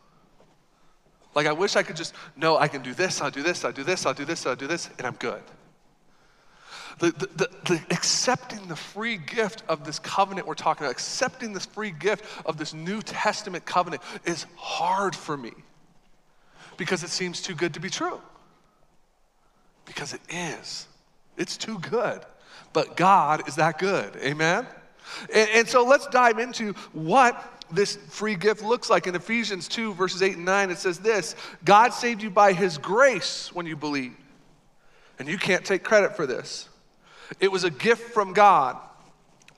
Like 1.34 1.46
I 1.46 1.52
wish 1.52 1.76
I 1.76 1.82
could 1.82 1.96
just 1.96 2.14
know 2.36 2.56
I 2.56 2.68
can 2.68 2.82
do 2.82 2.94
this, 2.94 3.20
I'll 3.20 3.30
do 3.30 3.42
this, 3.42 3.64
I'll 3.64 3.72
do 3.72 3.82
this, 3.82 4.06
I'll 4.06 4.14
do 4.14 4.24
this, 4.24 4.46
I'll 4.46 4.56
do 4.56 4.66
this, 4.66 4.88
and 4.98 5.06
I'm 5.06 5.14
good. 5.14 5.42
The, 7.00 7.10
the, 7.10 7.26
the, 7.26 7.50
the, 7.64 7.80
accepting 7.90 8.68
the 8.68 8.76
free 8.76 9.16
gift 9.16 9.64
of 9.68 9.84
this 9.84 9.98
covenant 9.98 10.46
we're 10.46 10.54
talking 10.54 10.84
about, 10.84 10.92
accepting 10.92 11.52
this 11.52 11.66
free 11.66 11.90
gift 11.90 12.24
of 12.46 12.56
this 12.56 12.72
New 12.72 13.02
Testament 13.02 13.64
covenant 13.64 14.00
is 14.24 14.46
hard 14.56 15.16
for 15.16 15.36
me 15.36 15.52
because 16.76 17.02
it 17.02 17.10
seems 17.10 17.40
too 17.40 17.54
good 17.54 17.74
to 17.74 17.80
be 17.80 17.90
true. 17.90 18.20
Because 19.84 20.14
it 20.14 20.20
is. 20.28 20.86
It's 21.36 21.56
too 21.56 21.78
good. 21.78 22.20
But 22.72 22.96
God 22.96 23.48
is 23.48 23.56
that 23.56 23.78
good. 23.78 24.16
Amen? 24.16 24.66
And, 25.32 25.48
and, 25.50 25.68
so 25.68 25.84
let's 25.84 26.06
dive 26.06 26.38
into 26.38 26.72
what 26.92 27.62
this 27.70 27.96
free 28.08 28.36
gift 28.36 28.62
looks 28.62 28.88
like. 28.88 29.06
In 29.06 29.14
Ephesians 29.14 29.68
2, 29.68 29.94
verses 29.94 30.22
8 30.22 30.36
and 30.36 30.44
9, 30.44 30.70
it 30.70 30.78
says 30.78 30.98
this 30.98 31.36
God 31.64 31.92
saved 31.92 32.22
you 32.22 32.30
by 32.30 32.52
his 32.52 32.78
grace 32.78 33.52
when 33.52 33.66
you 33.66 33.76
believe. 33.76 34.16
And 35.18 35.28
you 35.28 35.38
can't 35.38 35.64
take 35.64 35.84
credit 35.84 36.16
for 36.16 36.26
this. 36.26 36.68
It 37.38 37.52
was 37.52 37.64
a 37.64 37.70
gift 37.70 38.12
from 38.12 38.32
God, 38.32 38.76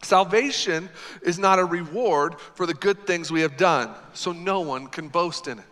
Salvation 0.03 0.89
is 1.23 1.39
not 1.39 1.59
a 1.59 1.65
reward 1.65 2.39
for 2.55 2.67
the 2.67 2.75
good 2.75 3.07
things 3.07 3.31
we 3.31 3.41
have 3.41 3.57
done, 3.57 3.91
so 4.13 4.33
no 4.33 4.61
one 4.61 4.87
can 4.87 5.09
boast 5.09 5.49
in 5.49 5.59
it. 5.59 5.65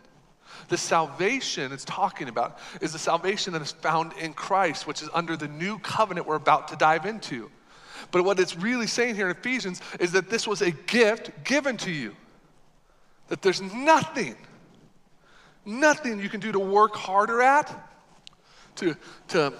The 0.74 0.78
salvation 0.78 1.70
it's 1.70 1.84
talking 1.84 2.28
about 2.28 2.58
is 2.80 2.92
the 2.92 2.98
salvation 2.98 3.52
that 3.52 3.62
is 3.62 3.70
found 3.70 4.12
in 4.14 4.32
Christ, 4.32 4.88
which 4.88 5.02
is 5.02 5.08
under 5.14 5.36
the 5.36 5.46
new 5.46 5.78
covenant 5.78 6.26
we're 6.26 6.34
about 6.34 6.66
to 6.66 6.76
dive 6.76 7.06
into. 7.06 7.48
But 8.10 8.24
what 8.24 8.40
it's 8.40 8.56
really 8.56 8.88
saying 8.88 9.14
here 9.14 9.30
in 9.30 9.36
Ephesians 9.36 9.80
is 10.00 10.10
that 10.10 10.30
this 10.30 10.48
was 10.48 10.62
a 10.62 10.72
gift 10.72 11.30
given 11.44 11.76
to 11.76 11.92
you. 11.92 12.16
That 13.28 13.40
there's 13.40 13.62
nothing, 13.62 14.34
nothing 15.64 16.18
you 16.18 16.28
can 16.28 16.40
do 16.40 16.50
to 16.50 16.58
work 16.58 16.96
harder 16.96 17.40
at, 17.40 17.72
to, 18.74 18.96
to 19.28 19.52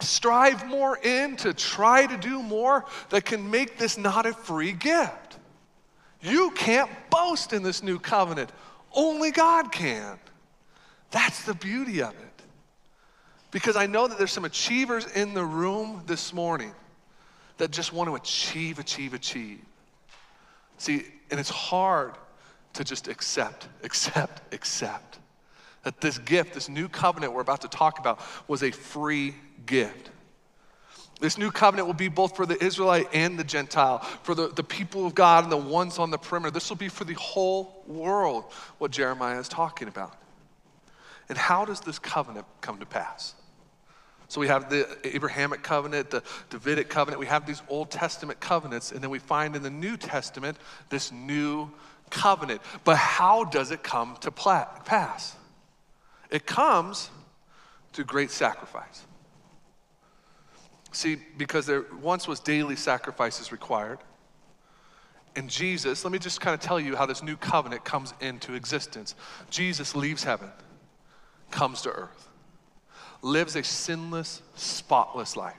strive 0.00 0.66
more 0.66 0.98
in, 1.04 1.36
to 1.36 1.54
try 1.54 2.04
to 2.04 2.16
do 2.16 2.42
more 2.42 2.84
that 3.10 3.24
can 3.24 3.48
make 3.48 3.78
this 3.78 3.96
not 3.96 4.26
a 4.26 4.32
free 4.32 4.72
gift. 4.72 5.38
You 6.20 6.50
can't 6.50 6.90
boast 7.10 7.52
in 7.52 7.62
this 7.62 7.80
new 7.80 8.00
covenant, 8.00 8.50
only 8.92 9.30
God 9.30 9.70
can. 9.70 10.18
That's 11.12 11.44
the 11.44 11.54
beauty 11.54 12.02
of 12.02 12.10
it. 12.10 12.42
Because 13.52 13.76
I 13.76 13.86
know 13.86 14.08
that 14.08 14.18
there's 14.18 14.32
some 14.32 14.46
achievers 14.46 15.06
in 15.12 15.34
the 15.34 15.44
room 15.44 16.02
this 16.06 16.32
morning 16.32 16.72
that 17.58 17.70
just 17.70 17.92
want 17.92 18.08
to 18.08 18.16
achieve, 18.16 18.78
achieve, 18.78 19.14
achieve. 19.14 19.60
See, 20.78 21.04
and 21.30 21.38
it's 21.38 21.50
hard 21.50 22.14
to 22.72 22.82
just 22.82 23.08
accept, 23.08 23.68
accept, 23.84 24.54
accept 24.54 25.18
that 25.84 26.00
this 26.00 26.18
gift, 26.18 26.54
this 26.54 26.68
new 26.68 26.88
covenant 26.88 27.32
we're 27.32 27.42
about 27.42 27.60
to 27.60 27.68
talk 27.68 27.98
about, 27.98 28.20
was 28.48 28.62
a 28.62 28.70
free 28.70 29.34
gift. 29.66 30.10
This 31.20 31.38
new 31.38 31.50
covenant 31.50 31.86
will 31.86 31.94
be 31.94 32.08
both 32.08 32.34
for 32.34 32.46
the 32.46 32.62
Israelite 32.64 33.08
and 33.12 33.38
the 33.38 33.44
Gentile, 33.44 33.98
for 34.22 34.34
the, 34.34 34.48
the 34.48 34.64
people 34.64 35.06
of 35.06 35.14
God 35.14 35.44
and 35.44 35.52
the 35.52 35.56
ones 35.56 35.98
on 35.98 36.10
the 36.10 36.18
perimeter. 36.18 36.50
This 36.50 36.68
will 36.68 36.76
be 36.76 36.88
for 36.88 37.04
the 37.04 37.14
whole 37.14 37.84
world, 37.86 38.44
what 38.78 38.90
Jeremiah 38.90 39.38
is 39.38 39.48
talking 39.48 39.88
about. 39.88 40.16
And 41.32 41.38
how 41.38 41.64
does 41.64 41.80
this 41.80 41.98
covenant 41.98 42.44
come 42.60 42.78
to 42.80 42.84
pass? 42.84 43.34
So 44.28 44.38
we 44.38 44.48
have 44.48 44.68
the 44.68 44.86
Abrahamic 45.02 45.62
covenant, 45.62 46.10
the 46.10 46.22
Davidic 46.50 46.90
covenant, 46.90 47.20
we 47.20 47.24
have 47.24 47.46
these 47.46 47.62
Old 47.70 47.90
Testament 47.90 48.38
covenants, 48.38 48.92
and 48.92 49.00
then 49.00 49.08
we 49.08 49.18
find 49.18 49.56
in 49.56 49.62
the 49.62 49.70
New 49.70 49.96
Testament 49.96 50.58
this 50.90 51.10
new 51.10 51.70
covenant. 52.10 52.60
But 52.84 52.98
how 52.98 53.44
does 53.44 53.70
it 53.70 53.82
come 53.82 54.18
to 54.20 54.30
pass? 54.30 55.34
It 56.28 56.44
comes 56.44 57.08
through 57.94 58.04
great 58.04 58.30
sacrifice. 58.30 59.06
See, 60.90 61.16
because 61.38 61.64
there 61.64 61.86
once 62.02 62.28
was 62.28 62.40
daily 62.40 62.76
sacrifices 62.76 63.52
required. 63.52 64.00
And 65.34 65.48
Jesus, 65.48 66.04
let 66.04 66.12
me 66.12 66.18
just 66.18 66.42
kind 66.42 66.52
of 66.52 66.60
tell 66.60 66.78
you 66.78 66.94
how 66.94 67.06
this 67.06 67.22
new 67.22 67.38
covenant 67.38 67.86
comes 67.86 68.12
into 68.20 68.52
existence. 68.52 69.14
Jesus 69.48 69.96
leaves 69.96 70.24
heaven, 70.24 70.50
comes 71.52 71.82
to 71.82 71.90
earth, 71.90 72.28
lives 73.22 73.54
a 73.54 73.62
sinless, 73.62 74.42
spotless 74.56 75.36
life, 75.36 75.54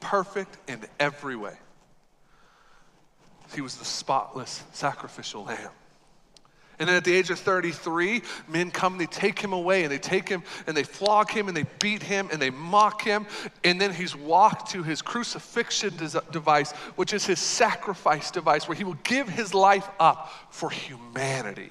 perfect 0.00 0.58
in 0.68 0.80
every 0.98 1.36
way. 1.36 1.54
He 3.54 3.60
was 3.60 3.76
the 3.76 3.84
spotless 3.84 4.64
sacrificial 4.72 5.44
lamb. 5.44 5.70
And 6.78 6.88
then 6.88 6.96
at 6.96 7.04
the 7.04 7.14
age 7.14 7.30
of 7.30 7.38
33, 7.38 8.22
men 8.48 8.70
come, 8.72 8.98
they 8.98 9.06
take 9.06 9.38
him 9.38 9.52
away, 9.52 9.84
and 9.84 9.92
they 9.92 9.98
take 9.98 10.28
him 10.28 10.42
and 10.66 10.76
they 10.76 10.82
flog 10.82 11.30
him 11.30 11.46
and 11.46 11.56
they 11.56 11.66
beat 11.78 12.02
him 12.02 12.28
and 12.32 12.42
they 12.42 12.50
mock 12.50 13.02
him. 13.02 13.26
And 13.62 13.80
then 13.80 13.92
he's 13.92 14.16
walked 14.16 14.72
to 14.72 14.82
his 14.82 15.00
crucifixion 15.00 15.94
device, 16.32 16.72
which 16.96 17.12
is 17.12 17.24
his 17.24 17.38
sacrifice 17.38 18.32
device, 18.32 18.66
where 18.66 18.76
he 18.76 18.82
will 18.82 18.98
give 19.04 19.28
his 19.28 19.54
life 19.54 19.88
up 20.00 20.32
for 20.50 20.68
humanity, 20.68 21.70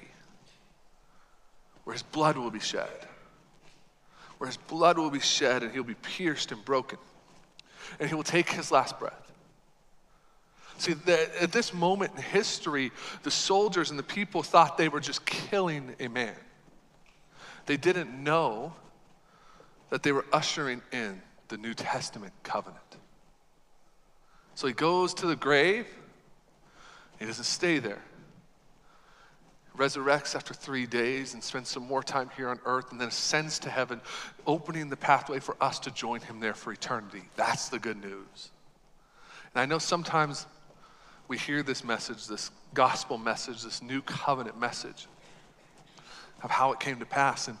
where 1.84 1.92
his 1.92 2.02
blood 2.02 2.38
will 2.38 2.50
be 2.50 2.60
shed. 2.60 2.88
Where 4.44 4.50
his 4.50 4.58
blood 4.58 4.98
will 4.98 5.08
be 5.08 5.20
shed 5.20 5.62
and 5.62 5.72
he'll 5.72 5.84
be 5.84 5.94
pierced 5.94 6.52
and 6.52 6.62
broken. 6.66 6.98
And 7.98 8.10
he 8.10 8.14
will 8.14 8.22
take 8.22 8.50
his 8.50 8.70
last 8.70 8.98
breath. 8.98 9.32
See, 10.76 10.92
the, 10.92 11.42
at 11.42 11.50
this 11.50 11.72
moment 11.72 12.12
in 12.14 12.20
history, 12.20 12.92
the 13.22 13.30
soldiers 13.30 13.88
and 13.88 13.98
the 13.98 14.02
people 14.02 14.42
thought 14.42 14.76
they 14.76 14.90
were 14.90 15.00
just 15.00 15.24
killing 15.24 15.96
a 15.98 16.08
man. 16.08 16.34
They 17.64 17.78
didn't 17.78 18.22
know 18.22 18.74
that 19.88 20.02
they 20.02 20.12
were 20.12 20.26
ushering 20.30 20.82
in 20.92 21.22
the 21.48 21.56
New 21.56 21.72
Testament 21.72 22.34
covenant. 22.42 22.98
So 24.56 24.66
he 24.66 24.74
goes 24.74 25.14
to 25.14 25.26
the 25.26 25.36
grave, 25.36 25.86
he 27.18 27.24
doesn't 27.24 27.44
stay 27.44 27.78
there. 27.78 28.02
Resurrects 29.76 30.36
after 30.36 30.54
three 30.54 30.86
days 30.86 31.34
and 31.34 31.42
spends 31.42 31.68
some 31.68 31.86
more 31.86 32.02
time 32.02 32.30
here 32.36 32.48
on 32.48 32.60
earth 32.64 32.92
and 32.92 33.00
then 33.00 33.08
ascends 33.08 33.58
to 33.60 33.70
heaven, 33.70 34.00
opening 34.46 34.88
the 34.88 34.96
pathway 34.96 35.40
for 35.40 35.56
us 35.60 35.80
to 35.80 35.90
join 35.90 36.20
him 36.20 36.38
there 36.38 36.54
for 36.54 36.72
eternity. 36.72 37.22
That's 37.34 37.68
the 37.68 37.80
good 37.80 38.00
news. 38.00 38.50
And 39.52 39.60
I 39.60 39.66
know 39.66 39.78
sometimes 39.78 40.46
we 41.26 41.38
hear 41.38 41.62
this 41.62 41.82
message, 41.82 42.26
this 42.26 42.50
gospel 42.72 43.18
message, 43.18 43.62
this 43.62 43.82
new 43.82 44.02
covenant 44.02 44.60
message 44.60 45.08
of 46.42 46.50
how 46.50 46.72
it 46.72 46.78
came 46.78 47.00
to 47.00 47.06
pass. 47.06 47.48
And 47.48 47.58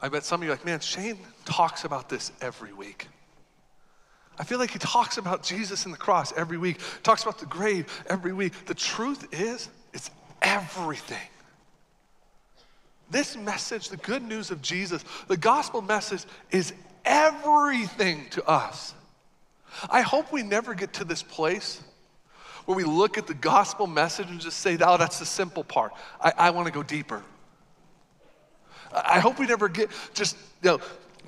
I 0.00 0.08
bet 0.08 0.24
some 0.24 0.40
of 0.40 0.44
you 0.44 0.50
are 0.50 0.54
like, 0.54 0.64
man, 0.64 0.80
Shane 0.80 1.18
talks 1.44 1.84
about 1.84 2.08
this 2.08 2.32
every 2.40 2.72
week. 2.72 3.06
I 4.38 4.44
feel 4.44 4.58
like 4.58 4.70
he 4.70 4.78
talks 4.78 5.18
about 5.18 5.42
Jesus 5.42 5.84
and 5.84 5.92
the 5.92 5.98
cross 5.98 6.32
every 6.36 6.58
week, 6.58 6.78
talks 7.02 7.22
about 7.22 7.38
the 7.38 7.46
grave 7.46 7.86
every 8.08 8.32
week. 8.32 8.66
The 8.66 8.74
truth 8.74 9.26
is, 9.32 9.68
everything. 10.42 11.28
This 13.10 13.36
message, 13.36 13.88
the 13.88 13.96
good 13.96 14.22
news 14.22 14.50
of 14.50 14.60
Jesus, 14.60 15.04
the 15.28 15.36
gospel 15.36 15.80
message 15.80 16.24
is 16.50 16.74
everything 17.04 18.26
to 18.30 18.44
us. 18.46 18.94
I 19.90 20.02
hope 20.02 20.32
we 20.32 20.42
never 20.42 20.74
get 20.74 20.92
to 20.94 21.04
this 21.04 21.22
place 21.22 21.82
where 22.66 22.76
we 22.76 22.84
look 22.84 23.16
at 23.16 23.26
the 23.26 23.34
gospel 23.34 23.86
message 23.86 24.28
and 24.28 24.40
just 24.40 24.58
say, 24.58 24.76
oh, 24.80 24.98
that's 24.98 25.18
the 25.18 25.26
simple 25.26 25.64
part. 25.64 25.92
I, 26.20 26.32
I 26.36 26.50
want 26.50 26.66
to 26.66 26.72
go 26.72 26.82
deeper. 26.82 27.22
I 28.92 29.20
hope 29.20 29.38
we 29.38 29.46
never 29.46 29.68
get 29.68 29.90
just, 30.12 30.36
you 30.62 30.70
know, 30.70 30.80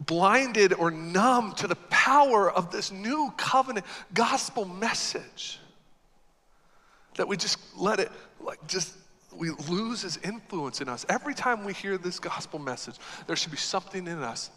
blinded 0.07 0.75
or 0.75 0.91
numb 0.91 1.55
to 1.55 1.67
the 1.67 1.77
power 1.89 2.51
of 2.51 2.71
this 2.71 2.91
new 2.91 3.33
covenant 3.37 3.87
gospel 4.13 4.65
message. 4.65 5.61
That 7.21 7.29
we 7.29 7.37
just 7.37 7.59
let 7.77 8.01
it, 8.01 8.11
like, 8.41 8.67
just, 8.67 8.97
we 9.31 9.51
lose 9.69 10.01
his 10.01 10.17
influence 10.25 10.81
in 10.81 10.89
us. 10.89 11.05
Every 11.07 11.35
time 11.35 11.65
we 11.65 11.75
hear 11.75 11.99
this 11.99 12.19
gospel 12.19 12.59
message, 12.59 12.95
there 13.27 13.37
should 13.37 13.51
be 13.51 13.59
something 13.59 14.07
in 14.07 14.23
us 14.23 14.49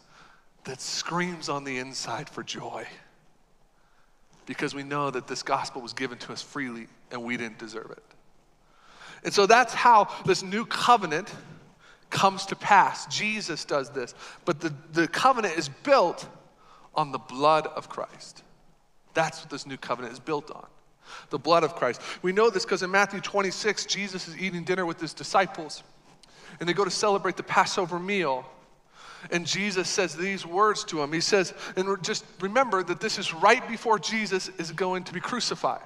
that 0.63 0.79
screams 0.79 1.49
on 1.49 1.65
the 1.65 1.79
inside 1.79 2.29
for 2.29 2.41
joy 2.41 2.87
because 4.45 4.73
we 4.73 4.81
know 4.81 5.11
that 5.11 5.27
this 5.27 5.43
gospel 5.43 5.81
was 5.81 5.91
given 5.91 6.17
to 6.19 6.31
us 6.31 6.41
freely 6.41 6.87
and 7.11 7.21
we 7.21 7.35
didn't 7.35 7.59
deserve 7.59 7.91
it. 7.91 8.03
And 9.25 9.33
so 9.33 9.45
that's 9.45 9.73
how 9.73 10.07
this 10.25 10.41
new 10.41 10.65
covenant 10.65 11.35
comes 12.11 12.45
to 12.45 12.55
pass. 12.55 13.07
Jesus 13.07 13.65
does 13.65 13.89
this. 13.89 14.15
But 14.45 14.61
the, 14.61 14.73
the 14.93 15.09
covenant 15.09 15.57
is 15.57 15.67
built 15.67 16.25
on 16.95 17.11
the 17.11 17.17
blood 17.19 17.67
of 17.67 17.89
Christ. 17.89 18.41
That's 19.13 19.41
what 19.41 19.49
this 19.49 19.67
new 19.67 19.75
covenant 19.75 20.13
is 20.13 20.19
built 20.21 20.49
on 20.49 20.65
the 21.29 21.39
blood 21.39 21.63
of 21.63 21.75
Christ. 21.75 22.01
We 22.21 22.31
know 22.31 22.49
this 22.49 22.63
because 22.63 22.83
in 22.83 22.91
Matthew 22.91 23.21
26, 23.21 23.85
Jesus 23.85 24.27
is 24.27 24.37
eating 24.37 24.63
dinner 24.63 24.85
with 24.85 24.99
his 24.99 25.13
disciples, 25.13 25.83
and 26.59 26.67
they 26.67 26.73
go 26.73 26.85
to 26.85 26.91
celebrate 26.91 27.37
the 27.37 27.43
Passover 27.43 27.99
meal. 27.99 28.45
And 29.31 29.47
Jesus 29.47 29.87
says 29.87 30.15
these 30.15 30.45
words 30.45 30.83
to 30.85 31.01
him. 31.01 31.13
He 31.13 31.21
says, 31.21 31.53
and 31.77 32.03
just 32.03 32.25
remember 32.41 32.83
that 32.83 32.99
this 32.99 33.17
is 33.17 33.33
right 33.33 33.65
before 33.69 33.97
Jesus 33.97 34.49
is 34.57 34.71
going 34.71 35.05
to 35.05 35.13
be 35.13 35.21
crucified. 35.21 35.79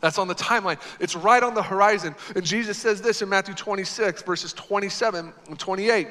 That's 0.00 0.18
on 0.18 0.28
the 0.28 0.34
timeline. 0.34 0.80
It's 0.98 1.14
right 1.14 1.42
on 1.42 1.54
the 1.54 1.62
horizon. 1.62 2.14
And 2.34 2.44
Jesus 2.44 2.78
says 2.78 3.02
this 3.02 3.20
in 3.20 3.28
Matthew 3.28 3.54
26, 3.54 4.22
verses 4.22 4.52
27 4.54 5.32
and 5.48 5.58
28. 5.58 6.08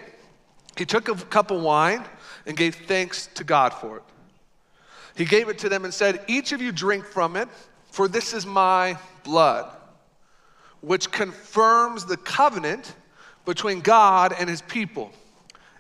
He 0.78 0.86
took 0.86 1.10
a 1.10 1.16
cup 1.16 1.52
of 1.52 1.62
wine 1.62 2.04
and 2.46 2.56
gave 2.56 2.76
thanks 2.76 3.28
to 3.36 3.44
God 3.44 3.74
for 3.74 3.98
it. 3.98 4.04
He 5.16 5.26
gave 5.26 5.50
it 5.50 5.58
to 5.60 5.70
them 5.70 5.86
and 5.86 5.94
said, 5.94 6.24
Each 6.28 6.52
of 6.52 6.62
you 6.62 6.72
drink 6.72 7.06
from 7.06 7.36
it, 7.36 7.50
for 7.92 8.08
this 8.08 8.34
is 8.34 8.46
my 8.46 8.98
blood, 9.24 9.70
which 10.82 11.12
confirms 11.12 12.06
the 12.06 12.18
covenant 12.18 12.96
between 13.46 13.82
God 13.82 14.34
and 14.38 14.50
his 14.50 14.62
people. 14.62 15.12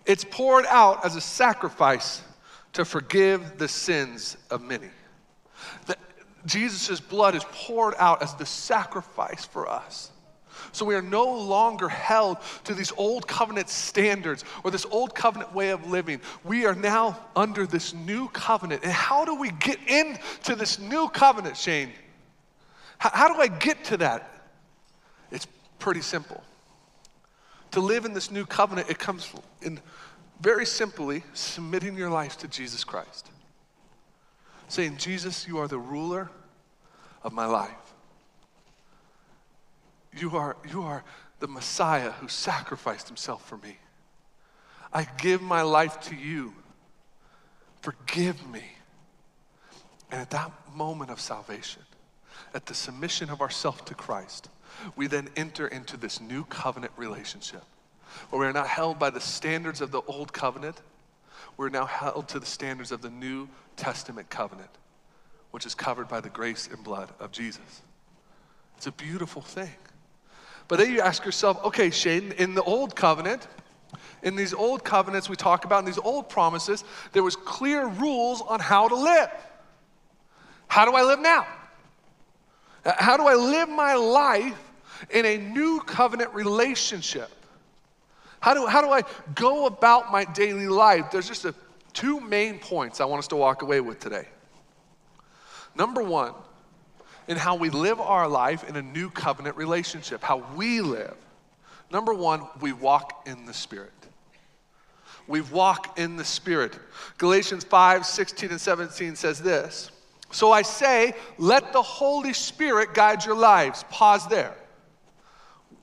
It's 0.05 0.23
poured 0.23 0.65
out 0.67 1.05
as 1.05 1.15
a 1.15 1.21
sacrifice 1.21 2.21
to 2.73 2.85
forgive 2.85 3.57
the 3.57 3.67
sins 3.67 4.37
of 4.49 4.61
many. 4.61 4.89
Jesus' 6.45 6.99
blood 6.99 7.35
is 7.35 7.43
poured 7.51 7.95
out 7.97 8.21
as 8.21 8.33
the 8.35 8.45
sacrifice 8.45 9.45
for 9.45 9.69
us. 9.69 10.11
So 10.71 10.85
we 10.85 10.95
are 10.95 11.01
no 11.01 11.25
longer 11.25 11.89
held 11.89 12.37
to 12.65 12.73
these 12.73 12.91
old 12.97 13.27
covenant 13.27 13.69
standards 13.69 14.43
or 14.63 14.71
this 14.71 14.85
old 14.85 15.15
covenant 15.15 15.53
way 15.53 15.69
of 15.69 15.89
living. 15.89 16.21
We 16.43 16.65
are 16.65 16.75
now 16.75 17.19
under 17.35 17.65
this 17.65 17.93
new 17.93 18.27
covenant. 18.29 18.83
And 18.83 18.91
how 18.91 19.25
do 19.25 19.35
we 19.35 19.51
get 19.51 19.79
into 19.87 20.55
this 20.55 20.79
new 20.79 21.09
covenant, 21.09 21.57
Shane? 21.57 21.91
How, 22.97 23.09
how 23.13 23.33
do 23.33 23.41
I 23.41 23.47
get 23.47 23.83
to 23.85 23.97
that? 23.97 24.31
It's 25.31 25.47
pretty 25.79 26.01
simple. 26.01 26.43
To 27.71 27.79
live 27.79 28.05
in 28.05 28.13
this 28.13 28.31
new 28.31 28.45
covenant, 28.45 28.89
it 28.89 28.99
comes 28.99 29.31
in 29.61 29.79
very 30.41 30.65
simply 30.65 31.23
submitting 31.33 31.95
your 31.95 32.09
life 32.09 32.37
to 32.39 32.47
Jesus 32.47 32.83
Christ. 32.83 33.29
Saying, 34.67 34.97
Jesus, 34.97 35.47
you 35.47 35.57
are 35.57 35.67
the 35.67 35.79
ruler 35.79 36.29
of 37.23 37.33
my 37.33 37.45
life. 37.45 37.88
You 40.17 40.35
are, 40.37 40.57
you 40.69 40.83
are 40.83 41.03
the 41.39 41.47
Messiah 41.47 42.11
who 42.11 42.27
sacrificed 42.27 43.07
himself 43.07 43.47
for 43.47 43.57
me. 43.57 43.77
I 44.91 45.07
give 45.17 45.41
my 45.41 45.61
life 45.61 45.99
to 46.01 46.15
you. 46.15 46.53
Forgive 47.81 48.45
me. 48.47 48.63
And 50.11 50.19
at 50.19 50.31
that 50.31 50.51
moment 50.73 51.11
of 51.11 51.19
salvation, 51.19 51.83
at 52.53 52.65
the 52.65 52.73
submission 52.73 53.29
of 53.29 53.41
ourself 53.41 53.85
to 53.85 53.93
Christ, 53.93 54.49
we 54.95 55.07
then 55.07 55.29
enter 55.35 55.67
into 55.67 55.97
this 55.97 56.19
new 56.19 56.43
covenant 56.45 56.93
relationship 56.97 57.63
where 58.29 58.39
we 58.39 58.47
are 58.47 58.53
not 58.53 58.67
held 58.67 58.97
by 58.97 59.09
the 59.09 59.21
standards 59.21 59.81
of 59.81 59.91
the 59.91 60.01
old 60.07 60.33
covenant. 60.33 60.81
We're 61.57 61.69
now 61.69 61.85
held 61.85 62.27
to 62.29 62.39
the 62.39 62.45
standards 62.45 62.91
of 62.91 63.01
the 63.01 63.09
New 63.09 63.47
Testament 63.75 64.29
covenant, 64.29 64.69
which 65.51 65.65
is 65.65 65.75
covered 65.75 66.07
by 66.07 66.21
the 66.21 66.29
grace 66.29 66.67
and 66.71 66.83
blood 66.83 67.09
of 67.19 67.31
Jesus. 67.31 67.81
It's 68.77 68.87
a 68.87 68.91
beautiful 68.91 69.41
thing. 69.41 69.75
But 70.69 70.77
then 70.77 70.93
you 70.93 71.01
ask 71.01 71.25
yourself, 71.25 71.65
okay, 71.65 71.89
Shane, 71.89 72.31
in 72.33 72.53
the 72.53 72.61
old 72.61 72.95
covenant, 72.95 73.47
in 74.21 74.35
these 74.35 74.53
old 74.53 74.83
covenants 74.83 75.27
we 75.27 75.35
talk 75.35 75.65
about, 75.65 75.79
in 75.79 75.85
these 75.85 75.97
old 75.97 76.29
promises, 76.29 76.83
there 77.11 77.23
was 77.23 77.35
clear 77.35 77.87
rules 77.87 78.41
on 78.41 78.59
how 78.59 78.87
to 78.87 78.95
live. 78.95 79.31
How 80.67 80.85
do 80.85 80.95
I 80.95 81.01
live 81.01 81.19
now? 81.19 81.47
How 82.85 83.17
do 83.17 83.27
I 83.27 83.33
live 83.33 83.67
my 83.67 83.95
life 83.95 84.71
in 85.09 85.25
a 85.25 85.37
new 85.37 85.81
covenant 85.81 86.33
relationship? 86.35 87.31
How 88.39 88.53
do, 88.53 88.67
how 88.67 88.81
do 88.81 88.91
I 88.91 89.01
go 89.33 89.65
about 89.65 90.11
my 90.11 90.23
daily 90.23 90.67
life? 90.67 91.09
There's 91.11 91.27
just 91.27 91.45
a, 91.45 91.55
two 91.93 92.19
main 92.19 92.59
points 92.59 93.01
I 93.01 93.05
want 93.05 93.19
us 93.19 93.27
to 93.29 93.35
walk 93.35 93.63
away 93.63 93.81
with 93.81 93.99
today. 93.99 94.27
Number 95.75 96.03
one, 96.03 96.33
in 97.29 97.37
how 97.37 97.55
we 97.55 97.69
live 97.69 98.01
our 98.01 98.27
life 98.27 98.67
in 98.67 98.75
a 98.75 98.81
new 98.81 99.09
covenant 99.11 99.55
relationship, 99.55 100.21
how 100.23 100.43
we 100.55 100.81
live. 100.81 101.15
Number 101.91 102.11
one, 102.11 102.47
we 102.59 102.73
walk 102.73 103.27
in 103.27 103.45
the 103.45 103.53
Spirit. 103.53 103.93
We 105.27 105.41
walk 105.41 105.99
in 105.99 106.17
the 106.17 106.25
Spirit. 106.25 106.77
Galatians 107.19 107.63
5 107.63 108.05
16 108.05 108.49
and 108.49 108.59
17 108.59 109.15
says 109.15 109.39
this. 109.39 109.91
So 110.31 110.51
I 110.51 110.63
say, 110.63 111.13
let 111.37 111.71
the 111.71 111.81
Holy 111.83 112.33
Spirit 112.33 112.95
guide 112.95 113.23
your 113.23 113.35
lives. 113.35 113.85
Pause 113.91 114.27
there. 114.27 114.55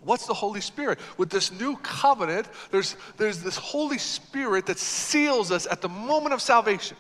What's 0.02 0.26
the 0.26 0.34
Holy 0.34 0.60
Spirit? 0.60 0.98
With 1.16 1.30
this 1.30 1.52
new 1.52 1.76
covenant, 1.76 2.48
there's, 2.72 2.96
there's 3.18 3.42
this 3.42 3.56
Holy 3.56 3.98
Spirit 3.98 4.66
that 4.66 4.78
seals 4.78 5.52
us 5.52 5.66
at 5.66 5.80
the 5.80 5.88
moment 5.88 6.32
of 6.34 6.42
salvation, 6.42 6.96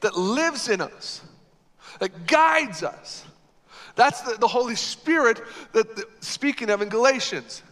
that 0.00 0.16
lives 0.16 0.70
in 0.70 0.80
us, 0.80 1.20
that 2.00 2.26
guides 2.26 2.82
us. 2.82 3.24
That's 3.96 4.20
the, 4.22 4.36
the 4.38 4.48
Holy 4.48 4.76
Spirit 4.76 5.40
that, 5.72 5.96
that 5.96 6.24
speaking 6.24 6.70
of 6.70 6.82
in 6.82 6.88
Galatians. 6.88 7.62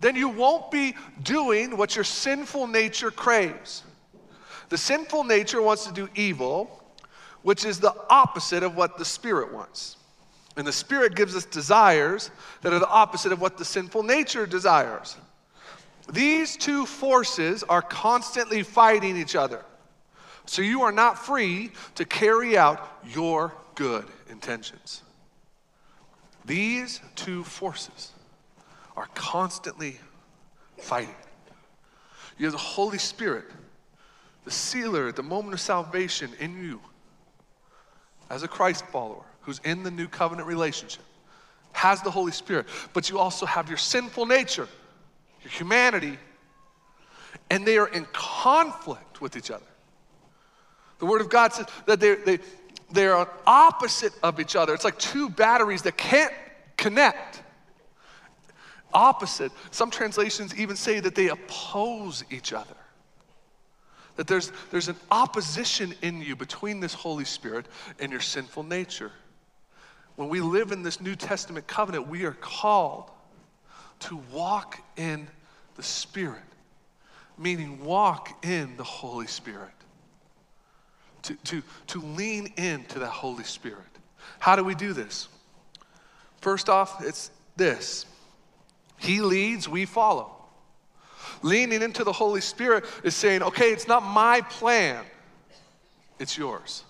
Then 0.00 0.14
you 0.14 0.28
won't 0.28 0.70
be 0.70 0.94
doing 1.22 1.76
what 1.76 1.96
your 1.96 2.04
sinful 2.04 2.66
nature 2.66 3.10
craves. 3.10 3.82
The 4.68 4.78
sinful 4.78 5.24
nature 5.24 5.62
wants 5.62 5.86
to 5.86 5.92
do 5.92 6.08
evil, 6.14 6.82
which 7.42 7.64
is 7.64 7.80
the 7.80 7.94
opposite 8.10 8.62
of 8.62 8.76
what 8.76 8.98
the 8.98 9.04
Spirit 9.04 9.52
wants. 9.52 9.96
And 10.56 10.66
the 10.66 10.72
Spirit 10.72 11.14
gives 11.14 11.36
us 11.36 11.44
desires 11.44 12.30
that 12.62 12.72
are 12.72 12.78
the 12.78 12.88
opposite 12.88 13.32
of 13.32 13.40
what 13.40 13.58
the 13.58 13.64
sinful 13.64 14.02
nature 14.02 14.46
desires. 14.46 15.16
These 16.12 16.56
two 16.56 16.86
forces 16.86 17.62
are 17.64 17.82
constantly 17.82 18.62
fighting 18.62 19.16
each 19.16 19.34
other. 19.34 19.64
So 20.46 20.62
you 20.62 20.82
are 20.82 20.92
not 20.92 21.18
free 21.18 21.72
to 21.96 22.04
carry 22.04 22.56
out 22.56 23.00
your 23.04 23.52
good 23.74 24.06
intentions. 24.30 25.02
These 26.46 27.00
two 27.16 27.42
forces 27.42 28.12
are 28.96 29.08
constantly 29.14 29.98
fighting. 30.78 31.14
You 32.38 32.46
have 32.46 32.52
the 32.52 32.58
Holy 32.58 32.98
Spirit, 32.98 33.46
the 34.44 34.50
sealer 34.50 35.08
at 35.08 35.16
the 35.16 35.22
moment 35.22 35.54
of 35.54 35.60
salvation 35.60 36.30
in 36.38 36.62
you 36.62 36.80
as 38.30 38.42
a 38.42 38.48
Christ 38.48 38.86
follower 38.86 39.24
who's 39.40 39.60
in 39.64 39.82
the 39.82 39.90
new 39.90 40.08
covenant 40.08 40.46
relationship, 40.46 41.04
has 41.72 42.02
the 42.02 42.10
Holy 42.10 42.32
Spirit, 42.32 42.66
but 42.92 43.10
you 43.10 43.18
also 43.18 43.46
have 43.46 43.68
your 43.68 43.78
sinful 43.78 44.26
nature, 44.26 44.68
your 45.42 45.50
humanity, 45.50 46.18
and 47.50 47.66
they 47.66 47.78
are 47.78 47.88
in 47.88 48.06
conflict 48.12 49.20
with 49.20 49.36
each 49.36 49.50
other. 49.50 49.66
The 50.98 51.06
Word 51.06 51.20
of 51.20 51.28
God 51.28 51.52
says 51.52 51.66
that 51.86 52.00
they, 52.00 52.14
they, 52.14 52.38
they 52.90 53.06
are 53.06 53.28
opposite 53.46 54.12
of 54.22 54.38
each 54.40 54.56
other. 54.56 54.74
It's 54.74 54.84
like 54.84 54.98
two 54.98 55.28
batteries 55.28 55.82
that 55.82 55.96
can't 55.96 56.32
connect. 56.76 57.42
Opposite. 58.94 59.52
Some 59.70 59.90
translations 59.90 60.54
even 60.56 60.76
say 60.76 61.00
that 61.00 61.14
they 61.14 61.28
oppose 61.28 62.24
each 62.30 62.52
other. 62.52 62.76
That 64.16 64.26
there's, 64.26 64.50
there's 64.70 64.88
an 64.88 64.96
opposition 65.10 65.94
in 66.00 66.22
you 66.22 66.36
between 66.36 66.80
this 66.80 66.94
Holy 66.94 67.24
Spirit 67.24 67.66
and 67.98 68.10
your 68.10 68.20
sinful 68.20 68.62
nature. 68.62 69.12
When 70.16 70.30
we 70.30 70.40
live 70.40 70.72
in 70.72 70.82
this 70.82 71.00
New 71.00 71.14
Testament 71.14 71.66
covenant, 71.66 72.08
we 72.08 72.24
are 72.24 72.32
called 72.32 73.10
to 74.00 74.18
walk 74.32 74.80
in 74.96 75.28
the 75.74 75.82
Spirit, 75.82 76.42
meaning 77.36 77.84
walk 77.84 78.42
in 78.44 78.76
the 78.78 78.84
Holy 78.84 79.26
Spirit, 79.26 79.72
to, 81.26 81.34
to, 81.44 81.62
to 81.88 82.00
lean 82.00 82.52
into 82.56 82.98
that 83.00 83.10
Holy 83.10 83.44
Spirit. 83.44 83.78
How 84.38 84.56
do 84.56 84.64
we 84.64 84.74
do 84.74 84.92
this? 84.92 85.28
First 86.40 86.68
off, 86.68 87.04
it's 87.04 87.30
this 87.56 88.06
He 88.98 89.20
leads, 89.20 89.68
we 89.68 89.84
follow. 89.84 90.32
Leaning 91.42 91.82
into 91.82 92.02
the 92.02 92.12
Holy 92.12 92.40
Spirit 92.40 92.84
is 93.04 93.14
saying, 93.14 93.42
okay, 93.42 93.70
it's 93.70 93.86
not 93.86 94.02
my 94.02 94.40
plan, 94.42 95.04
it's 96.18 96.36
yours. 96.38 96.84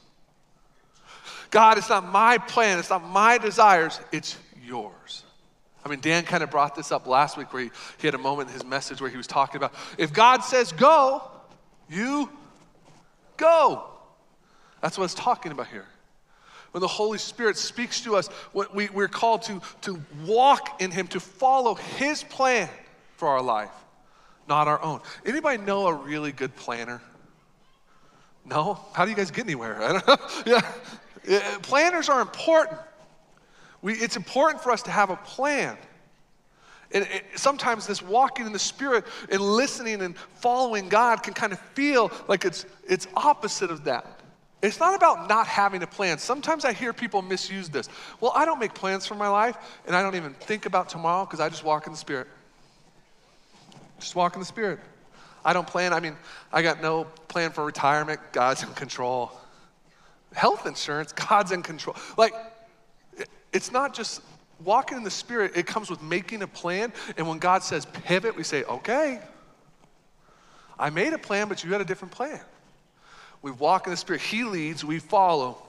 God, 1.51 1.79
it's 1.79 1.88
not 1.88 2.05
my 2.11 2.38
plan, 2.38 2.79
it's 2.79 2.90
not 2.90 3.05
my 3.05 3.38
desires, 3.38 4.01
it's 4.12 4.37
yours. 4.64 5.25
I 5.85 5.88
mean, 5.88 6.01
Dan 6.01 6.25
kind 6.25 6.42
of 6.42 6.51
brought 6.51 6.75
this 6.75 6.90
up 6.90 7.07
last 7.07 7.37
week 7.37 7.53
where 7.53 7.62
he, 7.62 7.70
he 7.99 8.07
had 8.07 8.14
a 8.14 8.18
moment 8.18 8.49
in 8.49 8.55
his 8.55 8.64
message 8.64 9.01
where 9.01 9.09
he 9.09 9.16
was 9.16 9.29
talking 9.29 9.57
about 9.57 9.72
if 9.99 10.12
God 10.12 10.42
says 10.42 10.72
go, 10.72 11.22
you 11.88 12.29
go. 13.37 13.95
That's 14.80 14.98
what 14.98 15.04
it's 15.04 15.14
talking 15.14 15.52
about 15.52 15.68
here. 15.68 15.86
When 16.72 16.80
the 16.80 16.88
Holy 16.88 17.18
Spirit 17.18 17.56
speaks 17.56 18.02
to 18.02 18.16
us, 18.16 18.28
we, 18.74 18.88
we're 18.90 19.08
called 19.08 19.42
to, 19.44 19.62
to 19.82 20.02
walk 20.24 20.82
in 20.82 20.90
Him, 20.90 21.06
to 21.08 21.20
follow 21.20 21.74
His 21.74 22.22
plan 22.22 22.68
for 23.16 23.28
our 23.28 23.42
life 23.42 23.70
not 24.48 24.68
our 24.68 24.82
own. 24.82 25.00
Anybody 25.24 25.62
know 25.62 25.86
a 25.86 25.94
really 25.94 26.32
good 26.32 26.54
planner? 26.56 27.00
No? 28.44 28.80
How 28.92 29.04
do 29.04 29.10
you 29.10 29.16
guys 29.16 29.30
get 29.30 29.44
anywhere? 29.44 29.82
I 29.82 29.92
don't 29.92 30.06
know. 30.06 30.16
yeah. 30.46 30.72
yeah. 31.26 31.58
Planners 31.62 32.08
are 32.08 32.20
important. 32.20 32.78
We, 33.82 33.94
it's 33.94 34.16
important 34.16 34.62
for 34.62 34.70
us 34.70 34.82
to 34.82 34.90
have 34.90 35.10
a 35.10 35.16
plan. 35.16 35.76
And 36.92 37.04
it, 37.04 37.24
sometimes 37.34 37.86
this 37.86 38.00
walking 38.00 38.46
in 38.46 38.52
the 38.52 38.58
Spirit 38.58 39.04
and 39.30 39.40
listening 39.40 40.02
and 40.02 40.16
following 40.16 40.88
God 40.88 41.22
can 41.22 41.34
kind 41.34 41.52
of 41.52 41.58
feel 41.58 42.12
like 42.28 42.44
it's, 42.44 42.64
it's 42.88 43.08
opposite 43.16 43.70
of 43.70 43.84
that. 43.84 44.15
It's 44.62 44.81
not 44.81 44.95
about 44.95 45.29
not 45.29 45.47
having 45.47 45.83
a 45.83 45.87
plan. 45.87 46.19
Sometimes 46.19 46.64
I 46.64 46.73
hear 46.73 46.92
people 46.92 47.21
misuse 47.23 47.69
this. 47.69 47.88
Well, 48.21 48.33
I 48.35 48.45
don't 48.45 48.59
make 48.59 48.75
plans 48.75 49.07
for 49.07 49.14
my 49.14 49.29
life, 49.29 49.57
and 49.87 49.95
I 49.95 50.03
don't 50.03 50.14
even 50.14 50.33
think 50.35 50.66
about 50.66 50.88
tomorrow 50.88 51.25
because 51.25 51.40
I 51.40 51.49
just 51.49 51.62
walk 51.62 51.87
in 51.87 51.92
the 51.92 51.99
Spirit. 51.99 52.27
Just 54.01 54.16
walk 54.16 54.35
in 54.35 54.40
the 54.40 54.47
Spirit. 54.47 54.81
I 55.45 55.53
don't 55.53 55.66
plan, 55.66 55.92
I 55.92 56.01
mean, 56.01 56.16
I 56.53 56.62
got 56.62 56.83
no 56.83 57.05
plan 57.29 57.53
for 57.53 57.64
retirement. 57.64 58.19
God's 58.33 58.62
in 58.62 58.71
control. 58.71 59.31
Health 60.35 60.66
insurance, 60.66 61.12
God's 61.29 61.53
in 61.53 61.62
control. 61.62 61.97
Like, 62.16 62.35
it's 63.53 63.71
not 63.71 63.95
just 63.95 64.23
walking 64.64 64.97
in 64.97 65.05
the 65.05 65.11
Spirit, 65.11 65.53
it 65.55 65.66
comes 65.66 65.90
with 65.90 66.03
making 66.03 66.42
a 66.42 66.47
plan. 66.47 66.92
And 67.16 67.29
when 67.29 67.38
God 67.38 67.62
says 67.62 67.87
pivot, 67.87 68.35
we 68.35 68.42
say, 68.42 68.64
okay, 68.64 69.21
I 70.79 70.90
made 70.90 71.12
a 71.12 71.19
plan, 71.19 71.49
but 71.49 71.62
you 71.62 71.73
had 71.73 71.81
a 71.81 71.85
different 71.85 72.12
plan. 72.12 72.40
We 73.46 73.52
walk 73.52 73.87
in 73.87 73.92
the 73.92 73.96
Spirit. 73.96 74.22
He 74.22 74.42
leads, 74.42 74.85
we 74.85 74.98
follow. 74.98 75.62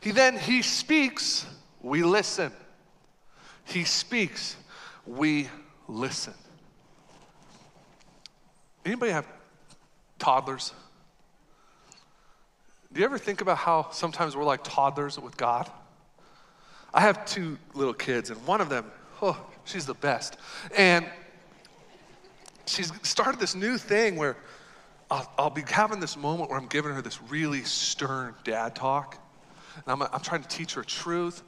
He 0.00 0.10
then, 0.10 0.38
He 0.38 0.62
speaks, 0.62 1.44
we 1.82 2.02
listen. 2.02 2.50
He 3.64 3.84
speaks, 3.84 4.56
we 5.04 5.50
listen. 5.86 6.32
Anybody 8.86 9.12
have 9.12 9.26
toddlers? 10.18 10.72
Do 12.90 13.00
you 13.00 13.04
ever 13.04 13.18
think 13.18 13.42
about 13.42 13.58
how 13.58 13.90
sometimes 13.90 14.34
we're 14.34 14.44
like 14.44 14.64
toddlers 14.64 15.18
with 15.18 15.36
God? 15.36 15.70
I 16.94 17.02
have 17.02 17.26
two 17.26 17.58
little 17.74 17.92
kids, 17.92 18.30
and 18.30 18.46
one 18.46 18.62
of 18.62 18.70
them, 18.70 18.90
oh, 19.20 19.38
she's 19.66 19.84
the 19.84 19.92
best. 19.92 20.38
And 20.74 21.04
she's 22.64 22.90
started 23.02 23.38
this 23.38 23.54
new 23.54 23.76
thing 23.76 24.16
where 24.16 24.38
I'll, 25.10 25.32
I'll, 25.36 25.50
be 25.50 25.62
having 25.62 25.98
this 25.98 26.16
moment 26.16 26.50
where 26.50 26.58
I'm 26.58 26.68
giving 26.68 26.92
her 26.94 27.02
this 27.02 27.20
really 27.22 27.62
stern 27.64 28.34
dad 28.44 28.76
talk. 28.76 29.18
And 29.74 29.84
I'm, 29.88 30.02
I'm 30.02 30.20
trying 30.20 30.42
to 30.42 30.48
teach 30.48 30.74
her 30.74 30.84
truth. 30.84 31.42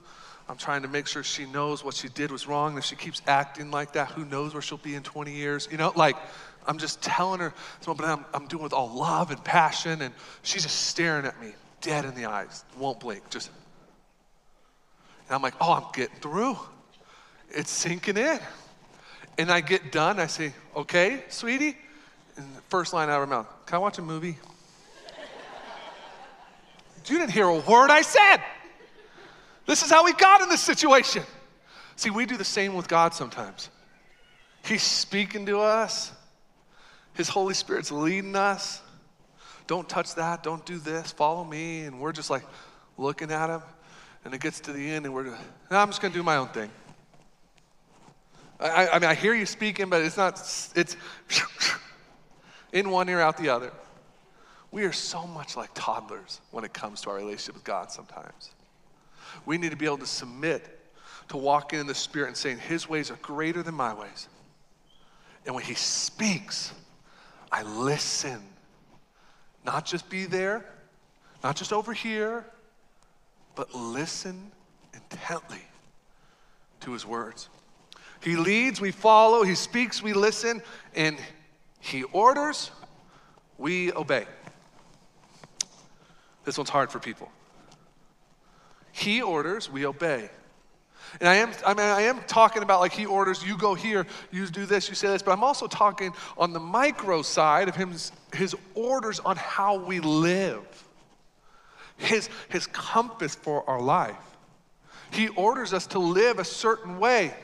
I'm 0.48 0.56
trying 0.56 0.82
to 0.82 0.88
make 0.88 1.06
sure 1.06 1.22
she 1.22 1.46
knows 1.46 1.84
what 1.84 1.94
she 1.94 2.08
did 2.08 2.32
was 2.32 2.48
wrong. 2.48 2.76
If 2.76 2.84
she 2.84 2.96
keeps 2.96 3.22
acting 3.26 3.70
like 3.70 3.92
that, 3.92 4.10
who 4.10 4.24
knows 4.24 4.52
where 4.52 4.62
she'll 4.62 4.78
be 4.78 4.96
in 4.96 5.02
20 5.02 5.32
years? 5.32 5.68
You 5.70 5.78
know, 5.78 5.92
like 5.94 6.16
I'm 6.66 6.78
just 6.78 7.02
telling 7.02 7.40
her, 7.40 7.54
but 7.86 8.00
I'm, 8.00 8.24
I'm 8.34 8.46
doing 8.46 8.62
with 8.62 8.72
all 8.72 8.88
love 8.88 9.30
and 9.30 9.42
passion. 9.44 10.02
And 10.02 10.12
she's 10.42 10.64
just 10.64 10.88
staring 10.88 11.24
at 11.24 11.40
me 11.40 11.52
dead 11.80 12.04
in 12.04 12.14
the 12.14 12.26
eyes, 12.26 12.64
won't 12.78 13.00
blink, 13.00 13.28
just. 13.30 13.50
And 15.26 15.34
I'm 15.34 15.42
like, 15.42 15.54
oh, 15.60 15.72
I'm 15.72 15.84
getting 15.92 16.16
through. 16.16 16.56
It's 17.50 17.70
sinking 17.70 18.16
in. 18.16 18.40
And 19.38 19.50
I 19.50 19.60
get 19.60 19.92
done, 19.92 20.18
I 20.18 20.26
say, 20.26 20.52
okay, 20.74 21.24
sweetie. 21.28 21.76
First 22.68 22.92
line 22.92 23.10
out 23.10 23.22
of 23.22 23.28
her 23.28 23.34
mouth, 23.34 23.46
can 23.66 23.76
I 23.76 23.78
watch 23.78 23.98
a 23.98 24.02
movie? 24.02 24.38
you 27.06 27.18
didn't 27.18 27.32
hear 27.32 27.46
a 27.46 27.58
word 27.58 27.90
I 27.90 28.02
said. 28.02 28.38
This 29.66 29.82
is 29.82 29.90
how 29.90 30.04
we 30.04 30.12
got 30.14 30.40
in 30.40 30.48
this 30.48 30.60
situation. 30.60 31.22
See, 31.96 32.10
we 32.10 32.26
do 32.26 32.36
the 32.36 32.44
same 32.44 32.74
with 32.74 32.88
God 32.88 33.14
sometimes. 33.14 33.70
He's 34.64 34.82
speaking 34.82 35.46
to 35.46 35.60
us, 35.60 36.12
His 37.14 37.28
Holy 37.28 37.54
Spirit's 37.54 37.92
leading 37.92 38.36
us. 38.36 38.80
Don't 39.66 39.88
touch 39.88 40.14
that, 40.16 40.42
don't 40.42 40.64
do 40.66 40.78
this, 40.78 41.12
follow 41.12 41.44
me. 41.44 41.82
And 41.82 42.00
we're 42.00 42.12
just 42.12 42.30
like 42.30 42.44
looking 42.98 43.30
at 43.30 43.50
Him. 43.50 43.62
And 44.24 44.34
it 44.34 44.40
gets 44.40 44.60
to 44.60 44.72
the 44.72 44.90
end, 44.90 45.04
and 45.04 45.14
we're, 45.14 45.24
no, 45.24 45.36
I'm 45.70 45.88
just 45.88 46.00
going 46.00 46.12
to 46.12 46.18
do 46.18 46.22
my 46.22 46.36
own 46.36 46.48
thing. 46.48 46.70
I, 48.60 48.88
I 48.88 48.98
mean, 49.00 49.10
I 49.10 49.14
hear 49.14 49.34
you 49.34 49.46
speaking, 49.46 49.88
but 49.88 50.02
it's 50.02 50.16
not, 50.16 50.38
it's 50.76 50.96
in 52.72 52.90
one 52.90 53.08
ear, 53.08 53.20
out 53.20 53.36
the 53.36 53.48
other. 53.48 53.72
We 54.70 54.84
are 54.84 54.92
so 54.92 55.26
much 55.26 55.56
like 55.56 55.70
toddlers 55.74 56.40
when 56.50 56.64
it 56.64 56.72
comes 56.72 57.02
to 57.02 57.10
our 57.10 57.16
relationship 57.16 57.54
with 57.54 57.64
God 57.64 57.92
sometimes. 57.92 58.50
We 59.44 59.58
need 59.58 59.70
to 59.70 59.76
be 59.76 59.86
able 59.86 59.98
to 59.98 60.06
submit 60.06 60.80
to 61.28 61.36
walking 61.36 61.78
in 61.78 61.86
the 61.86 61.94
Spirit 61.94 62.28
and 62.28 62.36
saying, 62.36 62.58
His 62.58 62.88
ways 62.88 63.10
are 63.10 63.16
greater 63.16 63.62
than 63.62 63.74
my 63.74 63.94
ways. 63.94 64.28
And 65.44 65.54
when 65.54 65.64
He 65.64 65.74
speaks, 65.74 66.72
I 67.50 67.62
listen. 67.62 68.40
Not 69.64 69.84
just 69.86 70.08
be 70.10 70.24
there, 70.24 70.64
not 71.44 71.54
just 71.54 71.72
over 71.72 71.92
here, 71.92 72.44
but 73.54 73.72
listen 73.74 74.50
intently 74.94 75.62
to 76.80 76.92
His 76.92 77.06
words. 77.06 77.48
He 78.22 78.36
leads, 78.36 78.80
we 78.80 78.90
follow. 78.90 79.42
He 79.42 79.54
speaks, 79.54 80.02
we 80.02 80.12
listen. 80.12 80.62
And 80.94 81.18
He 81.82 82.04
orders, 82.04 82.70
we 83.58 83.92
obey. 83.92 84.24
This 86.44 86.56
one's 86.56 86.70
hard 86.70 86.92
for 86.92 87.00
people. 87.00 87.28
He 88.92 89.20
orders, 89.20 89.68
we 89.68 89.84
obey. 89.84 90.30
And 91.18 91.28
I 91.28 91.34
am, 91.34 91.50
I 91.66 91.74
mean, 91.74 91.84
I 91.84 92.02
am 92.02 92.20
talking 92.28 92.62
about 92.62 92.78
like 92.78 92.92
he 92.92 93.04
orders, 93.04 93.44
you 93.44 93.58
go 93.58 93.74
here, 93.74 94.06
you 94.30 94.46
do 94.46 94.64
this, 94.64 94.88
you 94.88 94.94
say 94.94 95.08
this, 95.08 95.22
but 95.22 95.32
I'm 95.32 95.42
also 95.42 95.66
talking 95.66 96.14
on 96.38 96.52
the 96.52 96.60
micro 96.60 97.20
side 97.20 97.68
of 97.68 97.74
his, 97.74 98.12
his 98.32 98.54
orders 98.76 99.18
on 99.18 99.36
how 99.36 99.76
we 99.76 99.98
live, 99.98 100.64
his, 101.96 102.30
his 102.48 102.68
compass 102.68 103.34
for 103.34 103.68
our 103.68 103.80
life. 103.80 104.14
He 105.10 105.28
orders 105.30 105.72
us 105.72 105.88
to 105.88 105.98
live 105.98 106.38
a 106.38 106.44
certain 106.44 107.00
way 107.00 107.34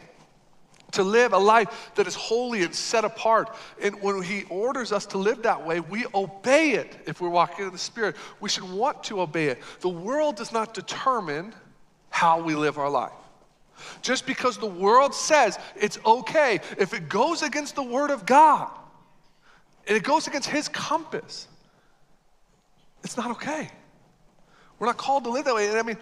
to 0.93 1.03
live 1.03 1.33
a 1.33 1.39
life 1.39 1.91
that 1.97 2.07
is 2.07 2.15
holy 2.15 2.63
and 2.63 2.75
set 2.75 3.05
apart. 3.05 3.55
And 3.81 4.01
when 4.03 4.23
He 4.23 4.45
orders 4.45 4.93
us 4.93 5.07
to 5.07 5.19
live 5.19 5.43
that 5.43 5.67
way, 5.67 5.81
we 5.81 6.07
obey 6.15 6.73
it 6.73 6.97
if 7.07 7.21
we're 7.21 7.29
walking 7.29 7.67
in 7.67 7.73
the 7.73 7.79
Spirit. 7.79 8.17
We 8.41 8.49
should 8.49 8.65
want 8.65 9.05
to 9.05 9.21
obey 9.21 9.47
it. 9.47 9.59
The 9.81 9.89
world 9.89 10.37
does 10.37 10.53
not 10.53 10.75
determine 10.75 11.55
how 12.11 12.41
we 12.43 12.55
live 12.55 12.79
our 12.79 12.91
life. 12.91 13.13
Just 14.03 14.27
because 14.27 14.57
the 14.57 14.67
world 14.67 15.15
says 15.15 15.59
it's 15.77 15.99
okay, 16.05 16.61
if 16.79 16.95
it 16.95 17.09
goes 17.09 17.43
against 17.43 17.75
the 17.75 17.83
Word 17.83 18.11
of 18.11 18.27
God 18.27 18.71
and 19.87 19.97
it 19.97 20.03
goes 20.03 20.27
against 20.27 20.49
His 20.49 20.69
compass, 20.69 21.49
it's 23.05 23.17
not 23.17 23.31
okay. 23.33 23.71
We're 24.79 24.87
not 24.87 24.97
called 24.97 25.25
to 25.25 25.31
live 25.31 25.45
that 25.45 25.55
way. 25.55 25.69
And 25.69 25.79
I 25.79 25.83
mean, 25.83 25.99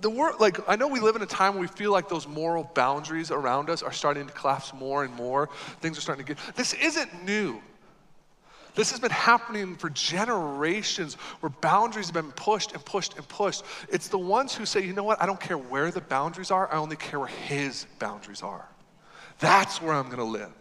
the 0.00 0.10
world, 0.10 0.40
like, 0.40 0.58
I 0.68 0.76
know 0.76 0.88
we 0.88 1.00
live 1.00 1.16
in 1.16 1.22
a 1.22 1.26
time 1.26 1.54
where 1.54 1.62
we 1.62 1.68
feel 1.68 1.92
like 1.92 2.08
those 2.08 2.26
moral 2.26 2.64
boundaries 2.74 3.30
around 3.30 3.70
us 3.70 3.82
are 3.82 3.92
starting 3.92 4.26
to 4.26 4.32
collapse 4.32 4.72
more 4.72 5.04
and 5.04 5.14
more. 5.14 5.48
Things 5.80 5.98
are 5.98 6.00
starting 6.00 6.24
to 6.24 6.34
get, 6.34 6.56
this 6.56 6.72
isn't 6.74 7.24
new. 7.24 7.60
This 8.74 8.90
has 8.92 9.00
been 9.00 9.10
happening 9.10 9.76
for 9.76 9.90
generations 9.90 11.14
where 11.40 11.50
boundaries 11.50 12.06
have 12.06 12.14
been 12.14 12.32
pushed 12.32 12.72
and 12.72 12.84
pushed 12.84 13.16
and 13.16 13.28
pushed. 13.28 13.64
It's 13.88 14.08
the 14.08 14.18
ones 14.18 14.54
who 14.54 14.64
say, 14.64 14.84
you 14.84 14.92
know 14.92 15.02
what, 15.02 15.20
I 15.20 15.26
don't 15.26 15.40
care 15.40 15.58
where 15.58 15.90
the 15.90 16.00
boundaries 16.00 16.50
are, 16.50 16.72
I 16.72 16.76
only 16.76 16.96
care 16.96 17.18
where 17.18 17.28
his 17.28 17.86
boundaries 17.98 18.42
are. 18.42 18.66
That's 19.40 19.82
where 19.82 19.94
I'm 19.94 20.08
gonna 20.08 20.24
live. 20.24 20.52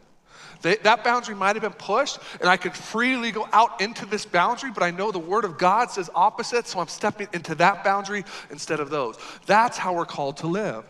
They, 0.62 0.76
that 0.78 1.04
boundary 1.04 1.36
might 1.36 1.56
have 1.56 1.64
been 1.64 1.72
pushed, 1.72 2.20
and 2.42 2.50
I 2.50 2.58
could 2.58 2.74
freely 2.74 3.32
go 3.32 3.48
out 3.54 3.80
into 3.80 4.06
this 4.06 4.26
boundary, 4.26 4.72
but 4.72 4.84
I 4.84 4.92
know 4.92 5.12
the 5.12 5.20
Word 5.20 5.46
of 5.46 5.58
God 5.58 5.90
says 5.90 6.10
opposite, 6.14 6.68
so 6.68 6.80
I'm 6.80 6.88
stepping 6.88 7.30
into 7.32 7.56
that 7.56 7.84
boundary 7.84 8.26
instead 8.52 8.80
of 8.80 8.90
those. 8.90 9.18
That's 9.46 9.78
how 9.78 9.94
we're 9.94 10.06
called 10.06 10.38
to 10.38 10.48
live. 10.48 10.84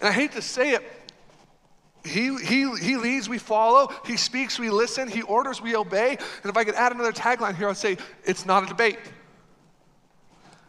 And 0.00 0.08
I 0.08 0.12
hate 0.12 0.32
to 0.32 0.42
say 0.42 0.72
it, 0.72 0.82
he, 2.04 2.34
he, 2.38 2.74
he 2.76 2.96
leads, 2.96 3.28
we 3.28 3.38
follow. 3.38 3.92
He 4.06 4.16
speaks, 4.16 4.58
we 4.58 4.70
listen. 4.70 5.08
He 5.08 5.22
orders, 5.22 5.60
we 5.60 5.76
obey. 5.76 6.12
And 6.12 6.50
if 6.50 6.56
I 6.56 6.64
could 6.64 6.76
add 6.76 6.92
another 6.92 7.12
tagline 7.12 7.56
here, 7.56 7.68
I'd 7.68 7.76
say 7.76 7.98
it's 8.24 8.46
not 8.46 8.62
a 8.62 8.66
debate. 8.66 8.98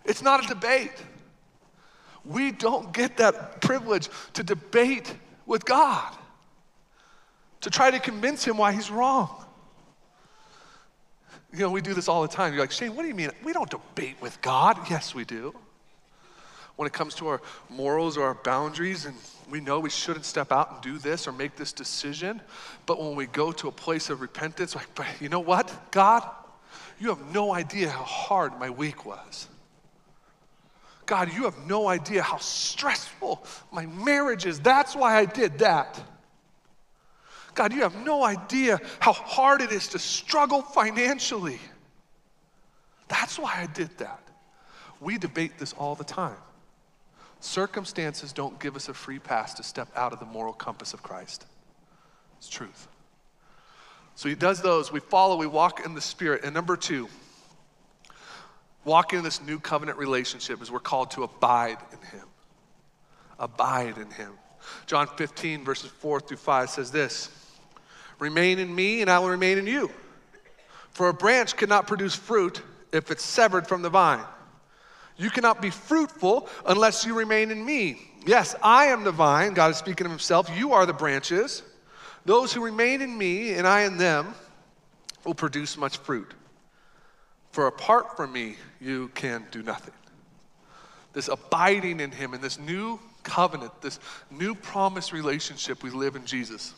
It's 0.03 0.21
not 0.21 0.43
a 0.43 0.47
debate. 0.47 0.91
We 2.25 2.51
don't 2.51 2.91
get 2.91 3.17
that 3.17 3.61
privilege 3.61 4.09
to 4.33 4.43
debate 4.43 5.13
with 5.45 5.63
God 5.63 6.13
to 7.61 7.69
try 7.69 7.91
to 7.91 7.99
convince 7.99 8.45
him 8.45 8.57
why 8.57 8.71
he's 8.73 8.89
wrong. 8.89 9.45
You 11.51 11.59
know, 11.59 11.71
we 11.71 11.81
do 11.81 11.93
this 11.93 12.07
all 12.07 12.21
the 12.21 12.27
time. 12.27 12.53
You're 12.53 12.61
like, 12.61 12.71
Shane, 12.71 12.95
what 12.95 13.01
do 13.01 13.07
you 13.07 13.15
mean? 13.15 13.31
We 13.43 13.53
don't 13.53 13.69
debate 13.69 14.15
with 14.21 14.39
God. 14.41 14.77
Yes, 14.89 15.15
we 15.15 15.25
do. 15.25 15.53
When 16.75 16.85
it 16.85 16.93
comes 16.93 17.15
to 17.15 17.27
our 17.27 17.41
morals 17.69 18.17
or 18.17 18.23
our 18.23 18.35
boundaries, 18.35 19.05
and 19.05 19.15
we 19.49 19.59
know 19.59 19.79
we 19.79 19.89
shouldn't 19.89 20.25
step 20.25 20.51
out 20.51 20.71
and 20.71 20.81
do 20.81 20.97
this 20.97 21.27
or 21.27 21.31
make 21.31 21.55
this 21.55 21.73
decision, 21.73 22.39
but 22.85 23.01
when 23.01 23.15
we 23.15 23.25
go 23.25 23.51
to 23.51 23.67
a 23.67 23.71
place 23.71 24.09
of 24.09 24.21
repentance, 24.21 24.75
like, 24.75 24.87
but 24.95 25.07
you 25.19 25.27
know 25.27 25.39
what, 25.39 25.91
God? 25.91 26.23
You 26.99 27.09
have 27.09 27.33
no 27.33 27.53
idea 27.53 27.89
how 27.89 28.03
hard 28.03 28.59
my 28.59 28.69
week 28.69 29.05
was. 29.05 29.47
God, 31.05 31.33
you 31.33 31.45
have 31.45 31.57
no 31.65 31.87
idea 31.87 32.21
how 32.21 32.37
stressful 32.37 33.43
my 33.71 33.87
marriage 33.87 34.45
is. 34.45 34.59
That's 34.59 34.95
why 34.95 35.17
I 35.17 35.25
did 35.25 35.57
that. 35.59 35.99
God, 37.59 37.73
you 37.73 37.81
have 37.81 38.05
no 38.05 38.23
idea 38.23 38.79
how 39.01 39.11
hard 39.11 39.59
it 39.59 39.73
is 39.73 39.89
to 39.89 39.99
struggle 39.99 40.61
financially. 40.61 41.59
That's 43.09 43.37
why 43.37 43.53
I 43.57 43.65
did 43.65 43.89
that. 43.97 44.21
We 45.01 45.17
debate 45.17 45.59
this 45.59 45.73
all 45.73 45.93
the 45.93 46.05
time. 46.05 46.37
Circumstances 47.41 48.31
don't 48.31 48.57
give 48.61 48.77
us 48.77 48.87
a 48.87 48.93
free 48.93 49.19
pass 49.19 49.55
to 49.55 49.63
step 49.63 49.89
out 49.93 50.13
of 50.13 50.21
the 50.21 50.25
moral 50.25 50.53
compass 50.53 50.93
of 50.93 51.03
Christ. 51.03 51.45
It's 52.37 52.47
truth. 52.47 52.87
So 54.15 54.29
he 54.29 54.35
does 54.35 54.61
those. 54.61 54.93
We 54.93 55.01
follow, 55.01 55.35
we 55.35 55.45
walk 55.45 55.85
in 55.85 55.95
the 55.95 56.01
Spirit. 56.01 56.45
And 56.45 56.53
number 56.53 56.77
two, 56.77 57.09
walking 58.85 59.19
in 59.19 59.25
this 59.25 59.41
new 59.41 59.59
covenant 59.59 59.97
relationship 59.97 60.61
is 60.61 60.71
we're 60.71 60.79
called 60.79 61.11
to 61.11 61.23
abide 61.23 61.79
in 61.91 62.19
him. 62.19 62.27
Abide 63.37 63.97
in 63.97 64.11
him. 64.11 64.31
John 64.85 65.07
15, 65.07 65.65
verses 65.65 65.91
4 65.91 66.21
through 66.21 66.37
5 66.37 66.69
says 66.69 66.91
this 66.91 67.29
Remain 68.19 68.59
in 68.59 68.73
me, 68.73 69.01
and 69.01 69.09
I 69.09 69.19
will 69.19 69.29
remain 69.29 69.57
in 69.57 69.65
you. 69.65 69.89
For 70.91 71.09
a 71.09 71.13
branch 71.13 71.55
cannot 71.55 71.87
produce 71.87 72.15
fruit 72.15 72.61
if 72.91 73.11
it's 73.11 73.23
severed 73.23 73.67
from 73.67 73.81
the 73.81 73.89
vine. 73.89 74.23
You 75.17 75.29
cannot 75.29 75.61
be 75.61 75.69
fruitful 75.69 76.47
unless 76.65 77.05
you 77.05 77.13
remain 77.13 77.51
in 77.51 77.63
me. 77.63 77.99
Yes, 78.25 78.55
I 78.61 78.85
am 78.85 79.03
the 79.03 79.11
vine, 79.11 79.53
God 79.53 79.71
is 79.71 79.77
speaking 79.77 80.05
of 80.05 80.11
himself. 80.11 80.49
You 80.55 80.73
are 80.73 80.85
the 80.85 80.93
branches. 80.93 81.63
Those 82.25 82.53
who 82.53 82.63
remain 82.63 83.01
in 83.01 83.17
me 83.17 83.53
and 83.53 83.65
I 83.67 83.81
in 83.81 83.97
them 83.97 84.33
will 85.23 85.33
produce 85.33 85.77
much 85.77 85.97
fruit. 85.97 86.33
For 87.51 87.67
apart 87.67 88.15
from 88.15 88.31
me, 88.31 88.55
you 88.79 89.09
can 89.15 89.45
do 89.51 89.63
nothing. 89.63 89.93
This 91.13 91.27
abiding 91.27 91.99
in 91.99 92.11
him 92.11 92.33
and 92.33 92.43
this 92.43 92.59
new 92.59 92.99
covenant, 93.23 93.81
this 93.81 93.99
new 94.29 94.53
promise 94.53 95.11
relationship 95.11 95.81
we 95.81 95.89
live 95.89 96.15
in 96.15 96.25
Jesus. 96.25 96.73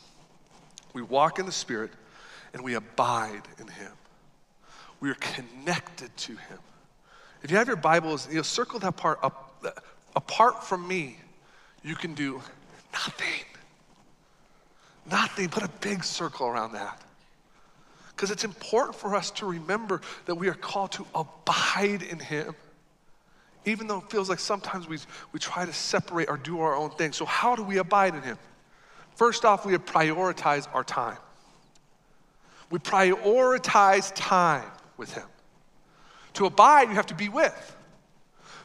We 0.93 1.01
walk 1.01 1.39
in 1.39 1.45
the 1.45 1.51
Spirit 1.51 1.91
and 2.53 2.63
we 2.63 2.73
abide 2.73 3.43
in 3.59 3.67
Him. 3.67 3.91
We 4.99 5.09
are 5.09 5.15
connected 5.15 6.15
to 6.15 6.33
Him. 6.33 6.59
If 7.43 7.49
you 7.49 7.57
have 7.57 7.67
your 7.67 7.77
Bibles, 7.77 8.27
you 8.29 8.35
know, 8.35 8.41
circle 8.41 8.79
that 8.79 8.97
part 8.97 9.19
up. 9.23 9.47
Apart 10.15 10.63
from 10.63 10.87
me, 10.87 11.17
you 11.83 11.95
can 11.95 12.13
do 12.13 12.41
nothing. 12.93 13.45
Nothing. 15.09 15.49
Put 15.49 15.63
a 15.63 15.69
big 15.79 16.03
circle 16.03 16.47
around 16.47 16.73
that. 16.73 17.01
Because 18.09 18.29
it's 18.29 18.43
important 18.43 18.95
for 18.95 19.15
us 19.15 19.31
to 19.31 19.45
remember 19.45 20.01
that 20.25 20.35
we 20.35 20.47
are 20.47 20.53
called 20.53 20.91
to 20.93 21.07
abide 21.15 22.03
in 22.03 22.19
Him. 22.19 22.53
Even 23.65 23.87
though 23.87 23.99
it 23.99 24.09
feels 24.09 24.29
like 24.29 24.39
sometimes 24.39 24.87
we, 24.87 24.97
we 25.31 25.39
try 25.39 25.65
to 25.65 25.73
separate 25.73 26.29
or 26.29 26.37
do 26.37 26.59
our 26.59 26.75
own 26.75 26.91
thing. 26.91 27.13
So, 27.13 27.25
how 27.25 27.55
do 27.55 27.63
we 27.63 27.77
abide 27.77 28.13
in 28.13 28.21
Him? 28.21 28.37
First 29.21 29.45
off, 29.45 29.67
we 29.67 29.73
prioritize 29.77 30.67
our 30.73 30.83
time. 30.83 31.19
We 32.71 32.79
prioritize 32.79 34.11
time 34.15 34.67
with 34.97 35.13
Him. 35.13 35.27
To 36.33 36.47
abide, 36.47 36.89
you 36.89 36.95
have 36.95 37.05
to 37.05 37.13
be 37.13 37.29
with. 37.29 37.77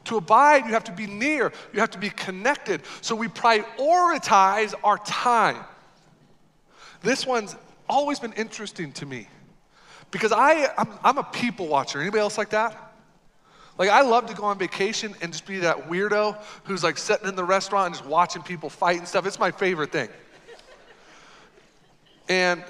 To 0.04 0.16
abide, 0.16 0.64
you 0.64 0.72
have 0.72 0.84
to 0.84 0.92
be 0.92 1.06
near, 1.06 1.52
you 1.74 1.80
have 1.80 1.90
to 1.90 1.98
be 1.98 2.08
connected. 2.08 2.80
So 3.02 3.14
we 3.14 3.28
prioritize 3.28 4.72
our 4.82 4.96
time. 4.96 5.62
This 7.02 7.26
one's 7.26 7.54
always 7.86 8.18
been 8.18 8.32
interesting 8.32 8.92
to 8.92 9.04
me 9.04 9.28
because 10.10 10.32
I, 10.32 10.72
I'm, 10.78 10.88
I'm 11.04 11.18
a 11.18 11.24
people 11.24 11.66
watcher. 11.66 12.00
Anybody 12.00 12.20
else 12.20 12.38
like 12.38 12.48
that? 12.48 12.94
Like, 13.76 13.90
I 13.90 14.00
love 14.00 14.24
to 14.28 14.34
go 14.34 14.44
on 14.44 14.58
vacation 14.58 15.14
and 15.20 15.32
just 15.32 15.44
be 15.44 15.58
that 15.58 15.90
weirdo 15.90 16.42
who's 16.64 16.82
like 16.82 16.96
sitting 16.96 17.28
in 17.28 17.36
the 17.36 17.44
restaurant 17.44 17.88
and 17.88 17.94
just 17.96 18.08
watching 18.08 18.40
people 18.40 18.70
fight 18.70 18.96
and 18.96 19.06
stuff. 19.06 19.26
It's 19.26 19.38
my 19.38 19.50
favorite 19.50 19.92
thing. 19.92 20.08
And 22.28 22.64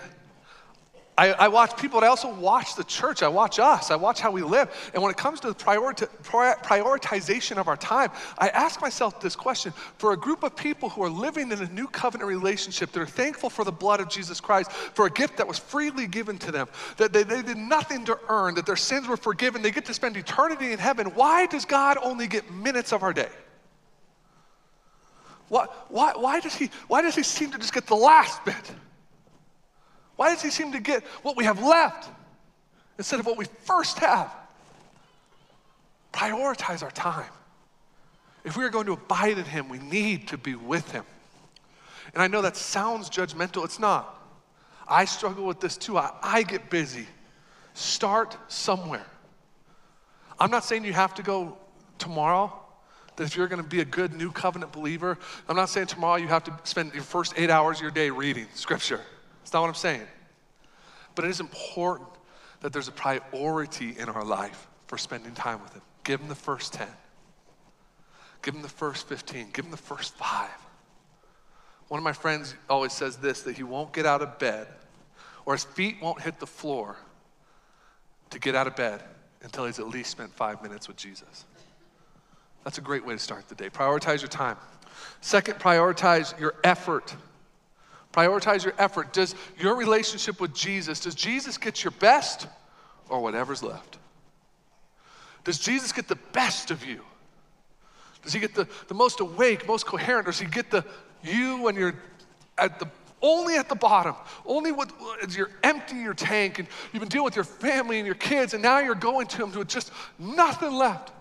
I, 1.18 1.32
I, 1.32 1.48
watch 1.48 1.78
people, 1.78 2.00
but 2.00 2.06
I 2.06 2.10
also 2.10 2.34
watch 2.34 2.76
the 2.76 2.84
church. 2.84 3.22
I 3.22 3.28
watch 3.28 3.58
us. 3.58 3.90
I 3.90 3.96
watch 3.96 4.20
how 4.20 4.30
we 4.30 4.42
live. 4.42 4.68
And 4.92 5.02
when 5.02 5.10
it 5.10 5.16
comes 5.16 5.40
to 5.40 5.48
the 5.48 5.54
prioritization 5.54 7.56
of 7.56 7.68
our 7.68 7.76
time, 7.76 8.10
I 8.36 8.50
ask 8.50 8.82
myself 8.82 9.18
this 9.18 9.34
question 9.34 9.72
for 9.96 10.12
a 10.12 10.16
group 10.16 10.42
of 10.42 10.54
people 10.54 10.90
who 10.90 11.02
are 11.02 11.08
living 11.08 11.52
in 11.52 11.62
a 11.62 11.72
new 11.72 11.86
covenant 11.86 12.28
relationship, 12.28 12.92
that 12.92 13.00
are 13.00 13.06
thankful 13.06 13.48
for 13.48 13.64
the 13.64 13.72
blood 13.72 14.00
of 14.00 14.10
Jesus 14.10 14.42
Christ, 14.42 14.70
for 14.70 15.06
a 15.06 15.10
gift 15.10 15.38
that 15.38 15.48
was 15.48 15.58
freely 15.58 16.06
given 16.06 16.36
to 16.38 16.52
them, 16.52 16.68
that 16.98 17.14
they, 17.14 17.22
they 17.22 17.40
did 17.40 17.56
nothing 17.56 18.04
to 18.04 18.18
earn, 18.28 18.54
that 18.56 18.66
their 18.66 18.76
sins 18.76 19.08
were 19.08 19.16
forgiven, 19.16 19.62
they 19.62 19.70
get 19.70 19.86
to 19.86 19.94
spend 19.94 20.18
eternity 20.18 20.72
in 20.72 20.78
heaven. 20.78 21.06
Why 21.14 21.46
does 21.46 21.64
God 21.64 21.96
only 22.02 22.26
get 22.26 22.52
minutes 22.52 22.92
of 22.92 23.02
our 23.02 23.14
day? 23.14 23.30
Why, 25.48 25.64
why, 25.88 26.12
why, 26.14 26.40
does 26.40 26.54
he, 26.54 26.68
why 26.88 27.00
does 27.00 27.14
he 27.14 27.22
seem 27.22 27.52
to 27.52 27.58
just 27.58 27.72
get 27.72 27.86
the 27.86 27.94
last 27.94 28.44
bit? 28.44 28.72
Why 30.16 30.32
does 30.32 30.42
he 30.42 30.50
seem 30.50 30.72
to 30.72 30.80
get 30.80 31.04
what 31.22 31.36
we 31.36 31.44
have 31.44 31.62
left 31.62 32.08
instead 32.98 33.20
of 33.20 33.26
what 33.26 33.36
we 33.36 33.44
first 33.64 33.98
have? 33.98 34.34
Prioritize 36.12 36.82
our 36.82 36.90
time. 36.90 37.30
If 38.44 38.56
we 38.56 38.64
are 38.64 38.70
going 38.70 38.86
to 38.86 38.92
abide 38.92 39.38
in 39.38 39.44
him, 39.44 39.68
we 39.68 39.78
need 39.78 40.28
to 40.28 40.38
be 40.38 40.54
with 40.54 40.90
him. 40.92 41.04
And 42.14 42.22
I 42.22 42.28
know 42.28 42.42
that 42.42 42.56
sounds 42.56 43.10
judgmental, 43.10 43.64
it's 43.64 43.78
not. 43.78 44.12
I 44.88 45.04
struggle 45.04 45.44
with 45.44 45.60
this 45.60 45.76
too. 45.76 45.98
I, 45.98 46.12
I 46.22 46.42
get 46.44 46.70
busy. 46.70 47.06
Start 47.74 48.36
somewhere. 48.48 49.04
I'm 50.38 50.50
not 50.50 50.64
saying 50.64 50.84
you 50.84 50.92
have 50.92 51.14
to 51.16 51.22
go 51.22 51.58
tomorrow, 51.98 52.52
that 53.16 53.24
if 53.24 53.36
you're 53.36 53.48
going 53.48 53.62
to 53.62 53.68
be 53.68 53.80
a 53.80 53.84
good 53.84 54.14
new 54.14 54.30
covenant 54.30 54.72
believer, 54.72 55.18
I'm 55.48 55.56
not 55.56 55.68
saying 55.68 55.88
tomorrow 55.88 56.16
you 56.16 56.28
have 56.28 56.44
to 56.44 56.58
spend 56.64 56.94
your 56.94 57.02
first 57.02 57.34
eight 57.36 57.50
hours 57.50 57.78
of 57.78 57.82
your 57.82 57.90
day 57.90 58.10
reading 58.10 58.46
scripture. 58.54 59.00
That's 59.46 59.52
not 59.52 59.60
what 59.60 59.68
I'm 59.68 59.74
saying. 59.74 60.02
But 61.14 61.24
it 61.24 61.28
is 61.30 61.38
important 61.38 62.08
that 62.62 62.72
there's 62.72 62.88
a 62.88 62.92
priority 62.92 63.94
in 63.96 64.08
our 64.08 64.24
life 64.24 64.66
for 64.88 64.98
spending 64.98 65.34
time 65.34 65.62
with 65.62 65.72
Him. 65.72 65.82
Give 66.02 66.20
Him 66.20 66.26
the 66.26 66.34
first 66.34 66.72
10. 66.72 66.88
Give 68.42 68.56
Him 68.56 68.62
the 68.62 68.68
first 68.68 69.06
15. 69.06 69.50
Give 69.52 69.64
Him 69.64 69.70
the 69.70 69.76
first 69.76 70.16
five. 70.16 70.50
One 71.86 71.98
of 71.98 72.02
my 72.02 72.12
friends 72.12 72.56
always 72.68 72.92
says 72.92 73.18
this 73.18 73.42
that 73.42 73.56
he 73.56 73.62
won't 73.62 73.92
get 73.92 74.04
out 74.04 74.20
of 74.20 74.36
bed 74.40 74.66
or 75.44 75.54
his 75.54 75.62
feet 75.62 75.98
won't 76.02 76.20
hit 76.20 76.40
the 76.40 76.46
floor 76.48 76.96
to 78.30 78.40
get 78.40 78.56
out 78.56 78.66
of 78.66 78.74
bed 78.74 79.00
until 79.42 79.64
he's 79.66 79.78
at 79.78 79.86
least 79.86 80.10
spent 80.10 80.34
five 80.34 80.60
minutes 80.60 80.88
with 80.88 80.96
Jesus. 80.96 81.44
That's 82.64 82.78
a 82.78 82.80
great 82.80 83.06
way 83.06 83.14
to 83.14 83.20
start 83.20 83.48
the 83.48 83.54
day. 83.54 83.70
Prioritize 83.70 84.22
your 84.22 84.28
time. 84.28 84.56
Second, 85.20 85.60
prioritize 85.60 86.36
your 86.40 86.56
effort. 86.64 87.14
Prioritize 88.16 88.64
your 88.64 88.72
effort. 88.78 89.12
Does 89.12 89.34
your 89.58 89.76
relationship 89.76 90.40
with 90.40 90.54
Jesus, 90.54 91.00
does 91.00 91.14
Jesus 91.14 91.58
get 91.58 91.84
your 91.84 91.90
best 91.90 92.46
or 93.10 93.20
whatever's 93.20 93.62
left? 93.62 93.98
Does 95.44 95.58
Jesus 95.58 95.92
get 95.92 96.08
the 96.08 96.18
best 96.32 96.70
of 96.70 96.84
you? 96.84 97.02
Does 98.22 98.32
he 98.32 98.40
get 98.40 98.54
the, 98.54 98.66
the 98.88 98.94
most 98.94 99.20
awake, 99.20 99.68
most 99.68 99.84
coherent, 99.84 100.26
or 100.26 100.30
does 100.30 100.40
he 100.40 100.46
get 100.46 100.70
the 100.70 100.82
you 101.22 101.60
when 101.60 101.76
you're 101.76 101.94
at 102.56 102.80
the 102.80 102.88
only 103.22 103.56
at 103.56 103.68
the 103.68 103.74
bottom, 103.74 104.14
only 104.44 104.72
with 104.72 104.90
you're 105.36 105.50
emptying 105.62 106.02
your 106.02 106.14
tank 106.14 106.58
and 106.58 106.68
you've 106.92 107.00
been 107.00 107.08
dealing 107.08 107.24
with 107.24 107.36
your 107.36 107.44
family 107.44 107.98
and 107.98 108.06
your 108.06 108.14
kids, 108.14 108.54
and 108.54 108.62
now 108.62 108.78
you're 108.78 108.94
going 108.94 109.26
to 109.26 109.42
him 109.42 109.52
with 109.52 109.68
just 109.68 109.92
nothing 110.18 110.72
left. 110.72 111.12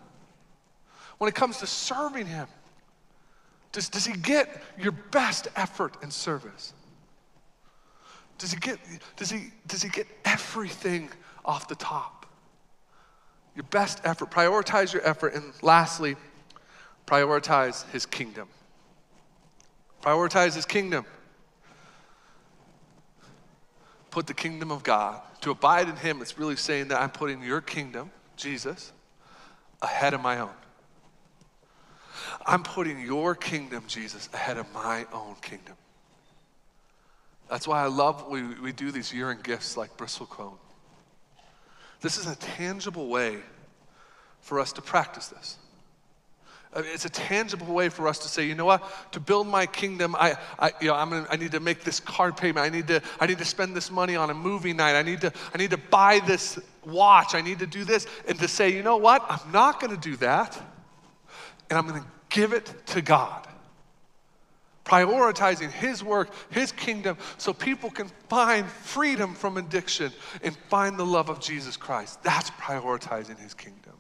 When 1.17 1.27
it 1.27 1.35
comes 1.35 1.57
to 1.57 1.67
serving 1.67 2.25
him, 2.25 2.47
does, 3.71 3.89
does 3.89 4.05
he 4.05 4.13
get 4.13 4.63
your 4.79 4.93
best 4.93 5.47
effort 5.55 5.97
and 6.01 6.11
service? 6.11 6.73
Does 8.37 8.51
he 8.51 8.59
get, 8.59 8.79
does 9.15 9.29
he, 9.29 9.51
does 9.67 9.81
he 9.81 9.89
get 9.89 10.07
everything 10.25 11.09
off 11.43 11.67
the 11.67 11.75
top? 11.75 12.25
Your 13.55 13.63
best 13.63 14.01
effort. 14.03 14.29
Prioritize 14.29 14.93
your 14.93 15.05
effort. 15.07 15.33
And 15.33 15.53
lastly, 15.61 16.17
prioritize 17.07 17.89
his 17.91 18.05
kingdom. 18.05 18.49
Prioritize 20.01 20.53
his 20.53 20.65
kingdom. 20.65 21.05
Put 24.11 24.27
the 24.27 24.33
kingdom 24.33 24.71
of 24.71 24.83
God. 24.83 25.21
To 25.41 25.51
abide 25.51 25.87
in 25.87 25.95
him, 25.95 26.21
it's 26.21 26.37
really 26.37 26.55
saying 26.55 26.89
that 26.89 27.01
I'm 27.01 27.11
putting 27.11 27.41
your 27.43 27.61
kingdom, 27.61 28.11
Jesus, 28.35 28.91
ahead 29.81 30.13
of 30.13 30.21
my 30.21 30.39
own. 30.39 30.49
I'm 32.45 32.63
putting 32.63 32.99
your 32.99 33.35
kingdom, 33.35 33.83
Jesus, 33.87 34.29
ahead 34.33 34.57
of 34.57 34.71
my 34.73 35.05
own 35.13 35.35
kingdom. 35.41 35.75
That's 37.49 37.67
why 37.67 37.83
I 37.83 37.87
love 37.87 38.27
we, 38.27 38.43
we 38.43 38.71
do 38.71 38.91
these 38.91 39.13
year 39.13 39.31
in 39.31 39.39
gifts 39.41 39.77
like 39.77 39.95
Bristlecone. 39.97 40.57
This 42.01 42.17
is 42.17 42.27
a 42.27 42.35
tangible 42.35 43.07
way 43.07 43.37
for 44.41 44.59
us 44.59 44.73
to 44.73 44.81
practice 44.81 45.27
this. 45.27 45.57
It's 46.75 47.05
a 47.05 47.09
tangible 47.09 47.73
way 47.73 47.87
for 47.87 48.07
us 48.07 48.19
to 48.19 48.27
say, 48.27 48.45
you 48.45 48.53
know 48.53 48.65
what? 48.65 48.83
To 49.13 49.21
build 49.21 49.47
my 49.47 49.65
kingdom, 49.65 50.13
I, 50.19 50.35
I, 50.59 50.71
you 50.81 50.87
know, 50.87 50.95
I'm 50.95 51.09
gonna, 51.09 51.25
I 51.29 51.37
need 51.37 51.53
to 51.53 51.61
make 51.61 51.85
this 51.85 52.01
car 52.01 52.33
payment. 52.33 52.65
I 52.65 52.69
need 52.69 52.87
to, 52.87 53.01
I 53.19 53.27
need 53.27 53.37
to 53.37 53.45
spend 53.45 53.75
this 53.75 53.89
money 53.89 54.17
on 54.17 54.29
a 54.29 54.33
movie 54.33 54.73
night. 54.73 54.97
I 54.97 55.01
need 55.01 55.21
to, 55.21 55.31
I 55.53 55.57
need 55.57 55.71
to 55.71 55.77
buy 55.77 56.19
this 56.27 56.59
watch. 56.85 57.33
I 57.33 57.39
need 57.39 57.59
to 57.59 57.65
do 57.65 57.85
this, 57.85 58.07
and 58.27 58.37
to 58.39 58.47
say, 58.49 58.73
you 58.73 58.83
know 58.83 58.97
what? 58.97 59.25
I'm 59.29 59.51
not 59.53 59.79
going 59.79 59.95
to 59.95 60.09
do 60.09 60.17
that, 60.17 60.61
and 61.69 61.79
I'm 61.79 61.87
going 61.87 62.01
to 62.01 62.07
give 62.29 62.51
it 62.51 62.73
to 62.87 63.01
God 63.01 63.47
prioritizing 64.85 65.71
His 65.71 66.03
work, 66.03 66.29
His 66.51 66.71
kingdom, 66.71 67.17
so 67.37 67.51
people 67.51 67.89
can 67.89 68.07
find 68.29 68.67
freedom 68.67 69.33
from 69.33 69.57
addiction 69.57 70.11
and 70.43 70.55
find 70.69 70.97
the 70.97 71.05
love 71.05 71.29
of 71.29 71.41
Jesus 71.41 71.75
Christ. 71.75 72.23
That's 72.23 72.51
prioritizing 72.51 73.39
His 73.39 73.53
kingdom. 73.53 73.93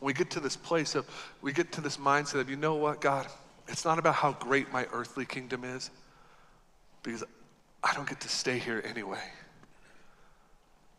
We 0.00 0.12
get 0.12 0.30
to 0.32 0.40
this 0.40 0.56
place 0.56 0.94
of, 0.94 1.08
we 1.40 1.52
get 1.52 1.72
to 1.72 1.80
this 1.80 1.96
mindset 1.96 2.40
of, 2.40 2.50
you 2.50 2.56
know 2.56 2.74
what, 2.74 3.00
God, 3.00 3.26
it's 3.66 3.84
not 3.84 3.98
about 3.98 4.14
how 4.14 4.32
great 4.32 4.70
my 4.70 4.86
earthly 4.92 5.24
kingdom 5.24 5.64
is, 5.64 5.90
because 7.02 7.24
I 7.82 7.94
don't 7.94 8.08
get 8.08 8.20
to 8.20 8.28
stay 8.28 8.58
here 8.58 8.82
anyway. 8.86 9.22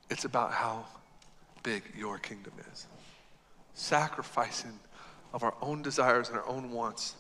It's 0.10 0.26
about 0.26 0.52
how 0.52 0.86
big 1.62 1.84
your 1.96 2.18
kingdom 2.18 2.54
is. 2.72 2.88
Sacrificing 3.74 4.80
of 5.34 5.44
our 5.44 5.54
own 5.62 5.82
desires 5.82 6.30
and 6.30 6.38
our 6.38 6.48
own 6.48 6.72
wants 6.72 7.16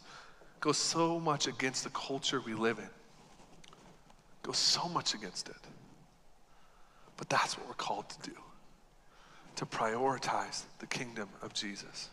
goes 0.66 0.78
so 0.78 1.20
much 1.20 1.46
against 1.46 1.84
the 1.84 1.92
culture 1.92 2.42
we 2.42 2.56
live 2.56 2.80
in. 2.80 2.90
Goes 4.42 4.58
so 4.58 4.90
much 4.90 5.14
against 5.14 5.48
it. 5.48 5.56
But 7.18 7.30
that's 7.30 7.56
what 7.56 7.68
we're 7.68 7.76
called 7.76 8.10
to 8.10 8.32
do 8.32 8.36
to 9.58 9.66
prioritize 9.68 10.64
the 10.80 10.88
kingdom 10.88 11.30
of 11.44 11.54
Jesus. 11.54 12.10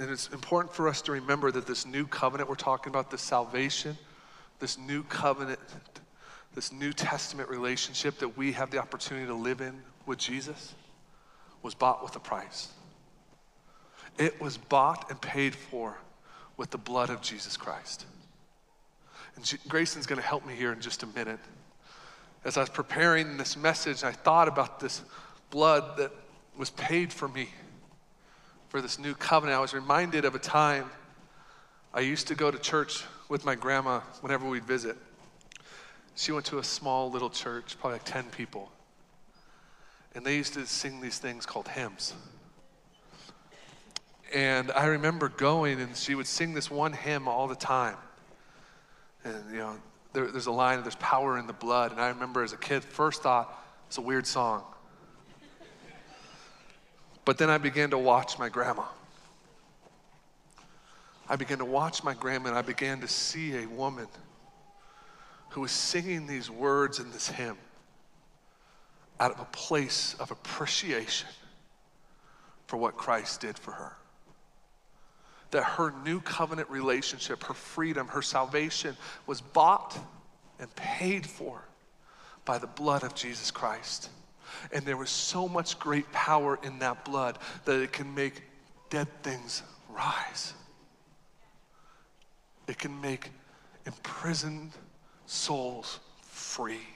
And 0.00 0.10
it's 0.10 0.28
important 0.30 0.74
for 0.74 0.88
us 0.88 1.00
to 1.02 1.12
remember 1.12 1.52
that 1.52 1.68
this 1.68 1.86
new 1.86 2.04
covenant 2.04 2.48
we're 2.48 2.56
talking 2.56 2.90
about, 2.90 3.12
this 3.12 3.22
salvation, 3.22 3.96
this 4.58 4.76
new 4.76 5.04
covenant, 5.04 5.60
this 6.56 6.72
New 6.72 6.92
Testament 6.92 7.48
relationship 7.48 8.18
that 8.18 8.36
we 8.36 8.50
have 8.52 8.72
the 8.72 8.78
opportunity 8.78 9.26
to 9.26 9.34
live 9.34 9.60
in 9.60 9.80
with 10.04 10.18
Jesus 10.18 10.74
was 11.62 11.74
bought 11.74 12.02
with 12.02 12.16
a 12.16 12.20
price. 12.20 12.70
It 14.18 14.40
was 14.40 14.58
bought 14.58 15.08
and 15.10 15.20
paid 15.20 15.54
for 15.54 15.96
with 16.62 16.70
the 16.70 16.78
blood 16.78 17.10
of 17.10 17.20
Jesus 17.20 17.56
Christ. 17.56 18.06
And 19.34 19.58
Grayson's 19.66 20.06
going 20.06 20.20
to 20.20 20.24
help 20.24 20.46
me 20.46 20.54
here 20.54 20.72
in 20.72 20.80
just 20.80 21.02
a 21.02 21.08
minute. 21.08 21.40
As 22.44 22.56
I 22.56 22.60
was 22.60 22.68
preparing 22.68 23.36
this 23.36 23.56
message, 23.56 24.04
I 24.04 24.12
thought 24.12 24.46
about 24.46 24.78
this 24.78 25.02
blood 25.50 25.96
that 25.96 26.12
was 26.56 26.70
paid 26.70 27.12
for 27.12 27.26
me 27.26 27.48
for 28.68 28.80
this 28.80 28.96
new 28.96 29.12
covenant. 29.12 29.58
I 29.58 29.60
was 29.60 29.74
reminded 29.74 30.24
of 30.24 30.36
a 30.36 30.38
time 30.38 30.88
I 31.92 31.98
used 31.98 32.28
to 32.28 32.36
go 32.36 32.48
to 32.48 32.60
church 32.60 33.02
with 33.28 33.44
my 33.44 33.56
grandma 33.56 33.98
whenever 34.20 34.48
we'd 34.48 34.62
visit. 34.64 34.96
She 36.14 36.30
went 36.30 36.46
to 36.46 36.60
a 36.60 36.64
small 36.64 37.10
little 37.10 37.30
church, 37.30 37.76
probably 37.80 37.96
like 37.96 38.04
10 38.04 38.26
people. 38.26 38.70
And 40.14 40.24
they 40.24 40.36
used 40.36 40.54
to 40.54 40.64
sing 40.66 41.00
these 41.00 41.18
things 41.18 41.44
called 41.44 41.66
hymns. 41.66 42.14
And 44.32 44.70
I 44.72 44.86
remember 44.86 45.28
going, 45.28 45.80
and 45.80 45.94
she 45.94 46.14
would 46.14 46.26
sing 46.26 46.54
this 46.54 46.70
one 46.70 46.92
hymn 46.92 47.28
all 47.28 47.48
the 47.48 47.54
time. 47.54 47.96
And, 49.24 49.36
you 49.50 49.58
know, 49.58 49.76
there, 50.12 50.30
there's 50.30 50.46
a 50.46 50.52
line, 50.52 50.80
there's 50.82 50.94
power 50.96 51.38
in 51.38 51.46
the 51.46 51.52
blood. 51.52 51.92
And 51.92 52.00
I 52.00 52.08
remember 52.08 52.42
as 52.42 52.52
a 52.52 52.56
kid, 52.56 52.82
first 52.82 53.22
thought, 53.22 53.62
it's 53.86 53.98
a 53.98 54.02
weird 54.02 54.26
song. 54.26 54.64
But 57.24 57.38
then 57.38 57.50
I 57.50 57.58
began 57.58 57.90
to 57.90 57.98
watch 57.98 58.38
my 58.38 58.48
grandma. 58.48 58.84
I 61.28 61.36
began 61.36 61.58
to 61.58 61.64
watch 61.64 62.02
my 62.02 62.14
grandma, 62.14 62.48
and 62.48 62.58
I 62.58 62.62
began 62.62 63.00
to 63.00 63.08
see 63.08 63.56
a 63.56 63.66
woman 63.66 64.08
who 65.50 65.60
was 65.60 65.70
singing 65.70 66.26
these 66.26 66.50
words 66.50 66.98
in 66.98 67.12
this 67.12 67.28
hymn 67.28 67.58
out 69.20 69.30
of 69.30 69.40
a 69.40 69.44
place 69.46 70.16
of 70.18 70.30
appreciation 70.30 71.28
for 72.66 72.78
what 72.78 72.96
Christ 72.96 73.42
did 73.42 73.58
for 73.58 73.72
her. 73.72 73.96
That 75.52 75.64
her 75.64 75.92
new 76.04 76.20
covenant 76.20 76.68
relationship, 76.68 77.44
her 77.44 77.54
freedom, 77.54 78.08
her 78.08 78.22
salvation 78.22 78.96
was 79.26 79.40
bought 79.40 79.96
and 80.58 80.74
paid 80.74 81.26
for 81.26 81.62
by 82.44 82.58
the 82.58 82.66
blood 82.66 83.04
of 83.04 83.14
Jesus 83.14 83.50
Christ. 83.50 84.10
And 84.72 84.84
there 84.84 84.96
was 84.96 85.10
so 85.10 85.48
much 85.48 85.78
great 85.78 86.10
power 86.12 86.58
in 86.62 86.78
that 86.80 87.04
blood 87.04 87.38
that 87.64 87.80
it 87.80 87.92
can 87.92 88.14
make 88.14 88.42
dead 88.90 89.08
things 89.22 89.62
rise. 89.90 90.54
It 92.66 92.78
can 92.78 93.00
make 93.00 93.30
imprisoned 93.86 94.72
souls 95.26 95.98
free. 96.22 96.86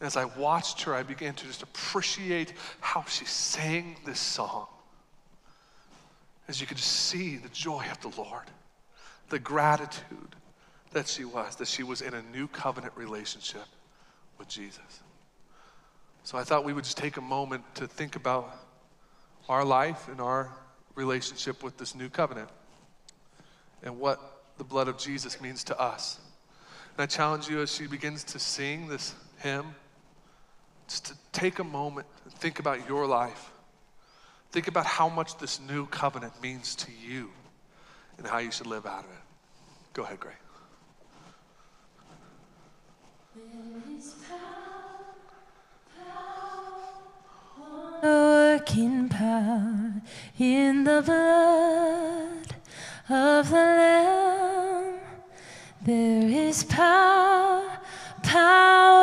And 0.00 0.06
as 0.06 0.16
I 0.16 0.24
watched 0.24 0.82
her, 0.82 0.94
I 0.94 1.02
began 1.02 1.34
to 1.34 1.46
just 1.46 1.62
appreciate 1.62 2.52
how 2.80 3.04
she 3.04 3.24
sang 3.24 3.96
this 4.04 4.20
song. 4.20 4.66
As 6.48 6.60
you 6.60 6.66
could 6.66 6.78
see 6.78 7.36
the 7.36 7.48
joy 7.48 7.84
of 7.90 8.00
the 8.00 8.20
Lord, 8.20 8.44
the 9.28 9.38
gratitude 9.38 10.36
that 10.92 11.08
she 11.08 11.24
was, 11.24 11.56
that 11.56 11.68
she 11.68 11.82
was 11.82 12.00
in 12.00 12.14
a 12.14 12.22
new 12.22 12.46
covenant 12.48 12.92
relationship 12.96 13.66
with 14.38 14.48
Jesus. 14.48 15.02
So 16.22 16.38
I 16.38 16.44
thought 16.44 16.64
we 16.64 16.72
would 16.72 16.84
just 16.84 16.96
take 16.96 17.16
a 17.16 17.20
moment 17.20 17.62
to 17.76 17.86
think 17.86 18.16
about 18.16 18.50
our 19.48 19.64
life 19.64 20.08
and 20.08 20.20
our 20.20 20.50
relationship 20.94 21.62
with 21.62 21.76
this 21.76 21.94
new 21.94 22.08
covenant 22.08 22.48
and 23.82 23.98
what 23.98 24.42
the 24.58 24.64
blood 24.64 24.88
of 24.88 24.98
Jesus 24.98 25.40
means 25.40 25.62
to 25.64 25.78
us. 25.78 26.18
And 26.96 27.02
I 27.02 27.06
challenge 27.06 27.48
you 27.48 27.60
as 27.60 27.72
she 27.72 27.86
begins 27.86 28.24
to 28.24 28.38
sing 28.38 28.88
this 28.88 29.14
hymn, 29.38 29.74
just 30.88 31.06
to 31.06 31.14
take 31.32 31.58
a 31.58 31.64
moment 31.64 32.06
and 32.24 32.32
think 32.32 32.58
about 32.58 32.88
your 32.88 33.06
life. 33.06 33.52
Think 34.56 34.68
about 34.68 34.86
how 34.86 35.10
much 35.10 35.36
this 35.36 35.60
new 35.60 35.84
covenant 35.88 36.32
means 36.42 36.74
to 36.76 36.90
you 36.90 37.28
and 38.16 38.26
how 38.26 38.38
you 38.38 38.50
should 38.50 38.66
live 38.66 38.86
out 38.86 39.04
of 39.04 39.10
it. 39.10 39.24
Go 39.92 40.02
ahead, 40.02 40.18
Gray. 40.18 40.32
working 48.02 49.10
power 49.10 50.00
in 50.38 50.84
the 50.84 51.02
blood 51.04 52.56
of 53.10 53.50
the 53.50 53.56
Lamb. 53.56 55.00
There 55.82 56.30
is 56.30 56.64
power, 56.64 57.78
power, 58.22 58.95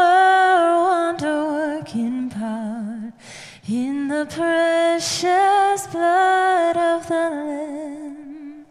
the 4.25 4.35
precious 4.35 5.87
blood 5.87 6.77
of 6.77 7.07
the 7.07 7.13
Lamb. 7.13 8.65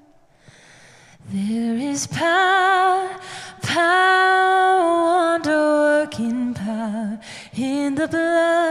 There 1.28 1.76
is 1.76 2.06
power, 2.06 3.16
power, 3.60 4.94
wonder 5.04 5.50
working 5.50 6.54
power 6.54 7.20
in 7.54 7.94
the 7.96 8.08
blood 8.08 8.61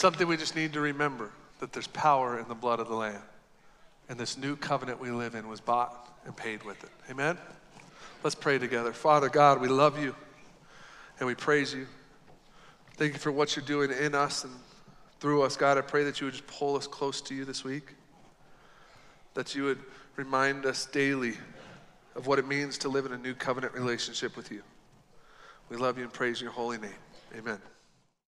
something 0.00 0.26
we 0.26 0.36
just 0.36 0.56
need 0.56 0.72
to 0.72 0.80
remember 0.80 1.30
that 1.58 1.74
there's 1.74 1.86
power 1.88 2.38
in 2.38 2.48
the 2.48 2.54
blood 2.54 2.80
of 2.80 2.88
the 2.88 2.94
Lamb. 2.94 3.22
And 4.08 4.18
this 4.18 4.38
new 4.38 4.56
covenant 4.56 4.98
we 4.98 5.10
live 5.10 5.34
in 5.34 5.46
was 5.46 5.60
bought 5.60 6.08
and 6.24 6.34
paid 6.34 6.62
with 6.62 6.82
it. 6.82 6.90
Amen? 7.10 7.36
Let's 8.24 8.34
pray 8.34 8.58
together. 8.58 8.92
Father 8.92 9.28
God, 9.28 9.60
we 9.60 9.68
love 9.68 10.02
you 10.02 10.14
and 11.18 11.26
we 11.26 11.34
praise 11.34 11.74
you. 11.74 11.86
Thank 12.96 13.12
you 13.12 13.18
for 13.18 13.30
what 13.30 13.54
you're 13.54 13.64
doing 13.64 13.92
in 13.92 14.14
us 14.14 14.44
and 14.44 14.52
through 15.20 15.42
us. 15.42 15.56
God, 15.56 15.76
I 15.76 15.82
pray 15.82 16.04
that 16.04 16.20
you 16.20 16.26
would 16.26 16.34
just 16.34 16.46
pull 16.46 16.76
us 16.76 16.86
close 16.86 17.20
to 17.22 17.34
you 17.34 17.44
this 17.44 17.62
week, 17.62 17.94
that 19.34 19.54
you 19.54 19.64
would 19.64 19.80
remind 20.16 20.64
us 20.64 20.86
daily 20.86 21.34
of 22.16 22.26
what 22.26 22.38
it 22.38 22.48
means 22.48 22.78
to 22.78 22.88
live 22.88 23.04
in 23.04 23.12
a 23.12 23.18
new 23.18 23.34
covenant 23.34 23.74
relationship 23.74 24.34
with 24.36 24.50
you. 24.50 24.62
We 25.68 25.76
love 25.76 25.98
you 25.98 26.04
and 26.04 26.12
praise 26.12 26.40
your 26.40 26.50
holy 26.50 26.78
name. 26.78 26.90
Amen. 27.36 27.60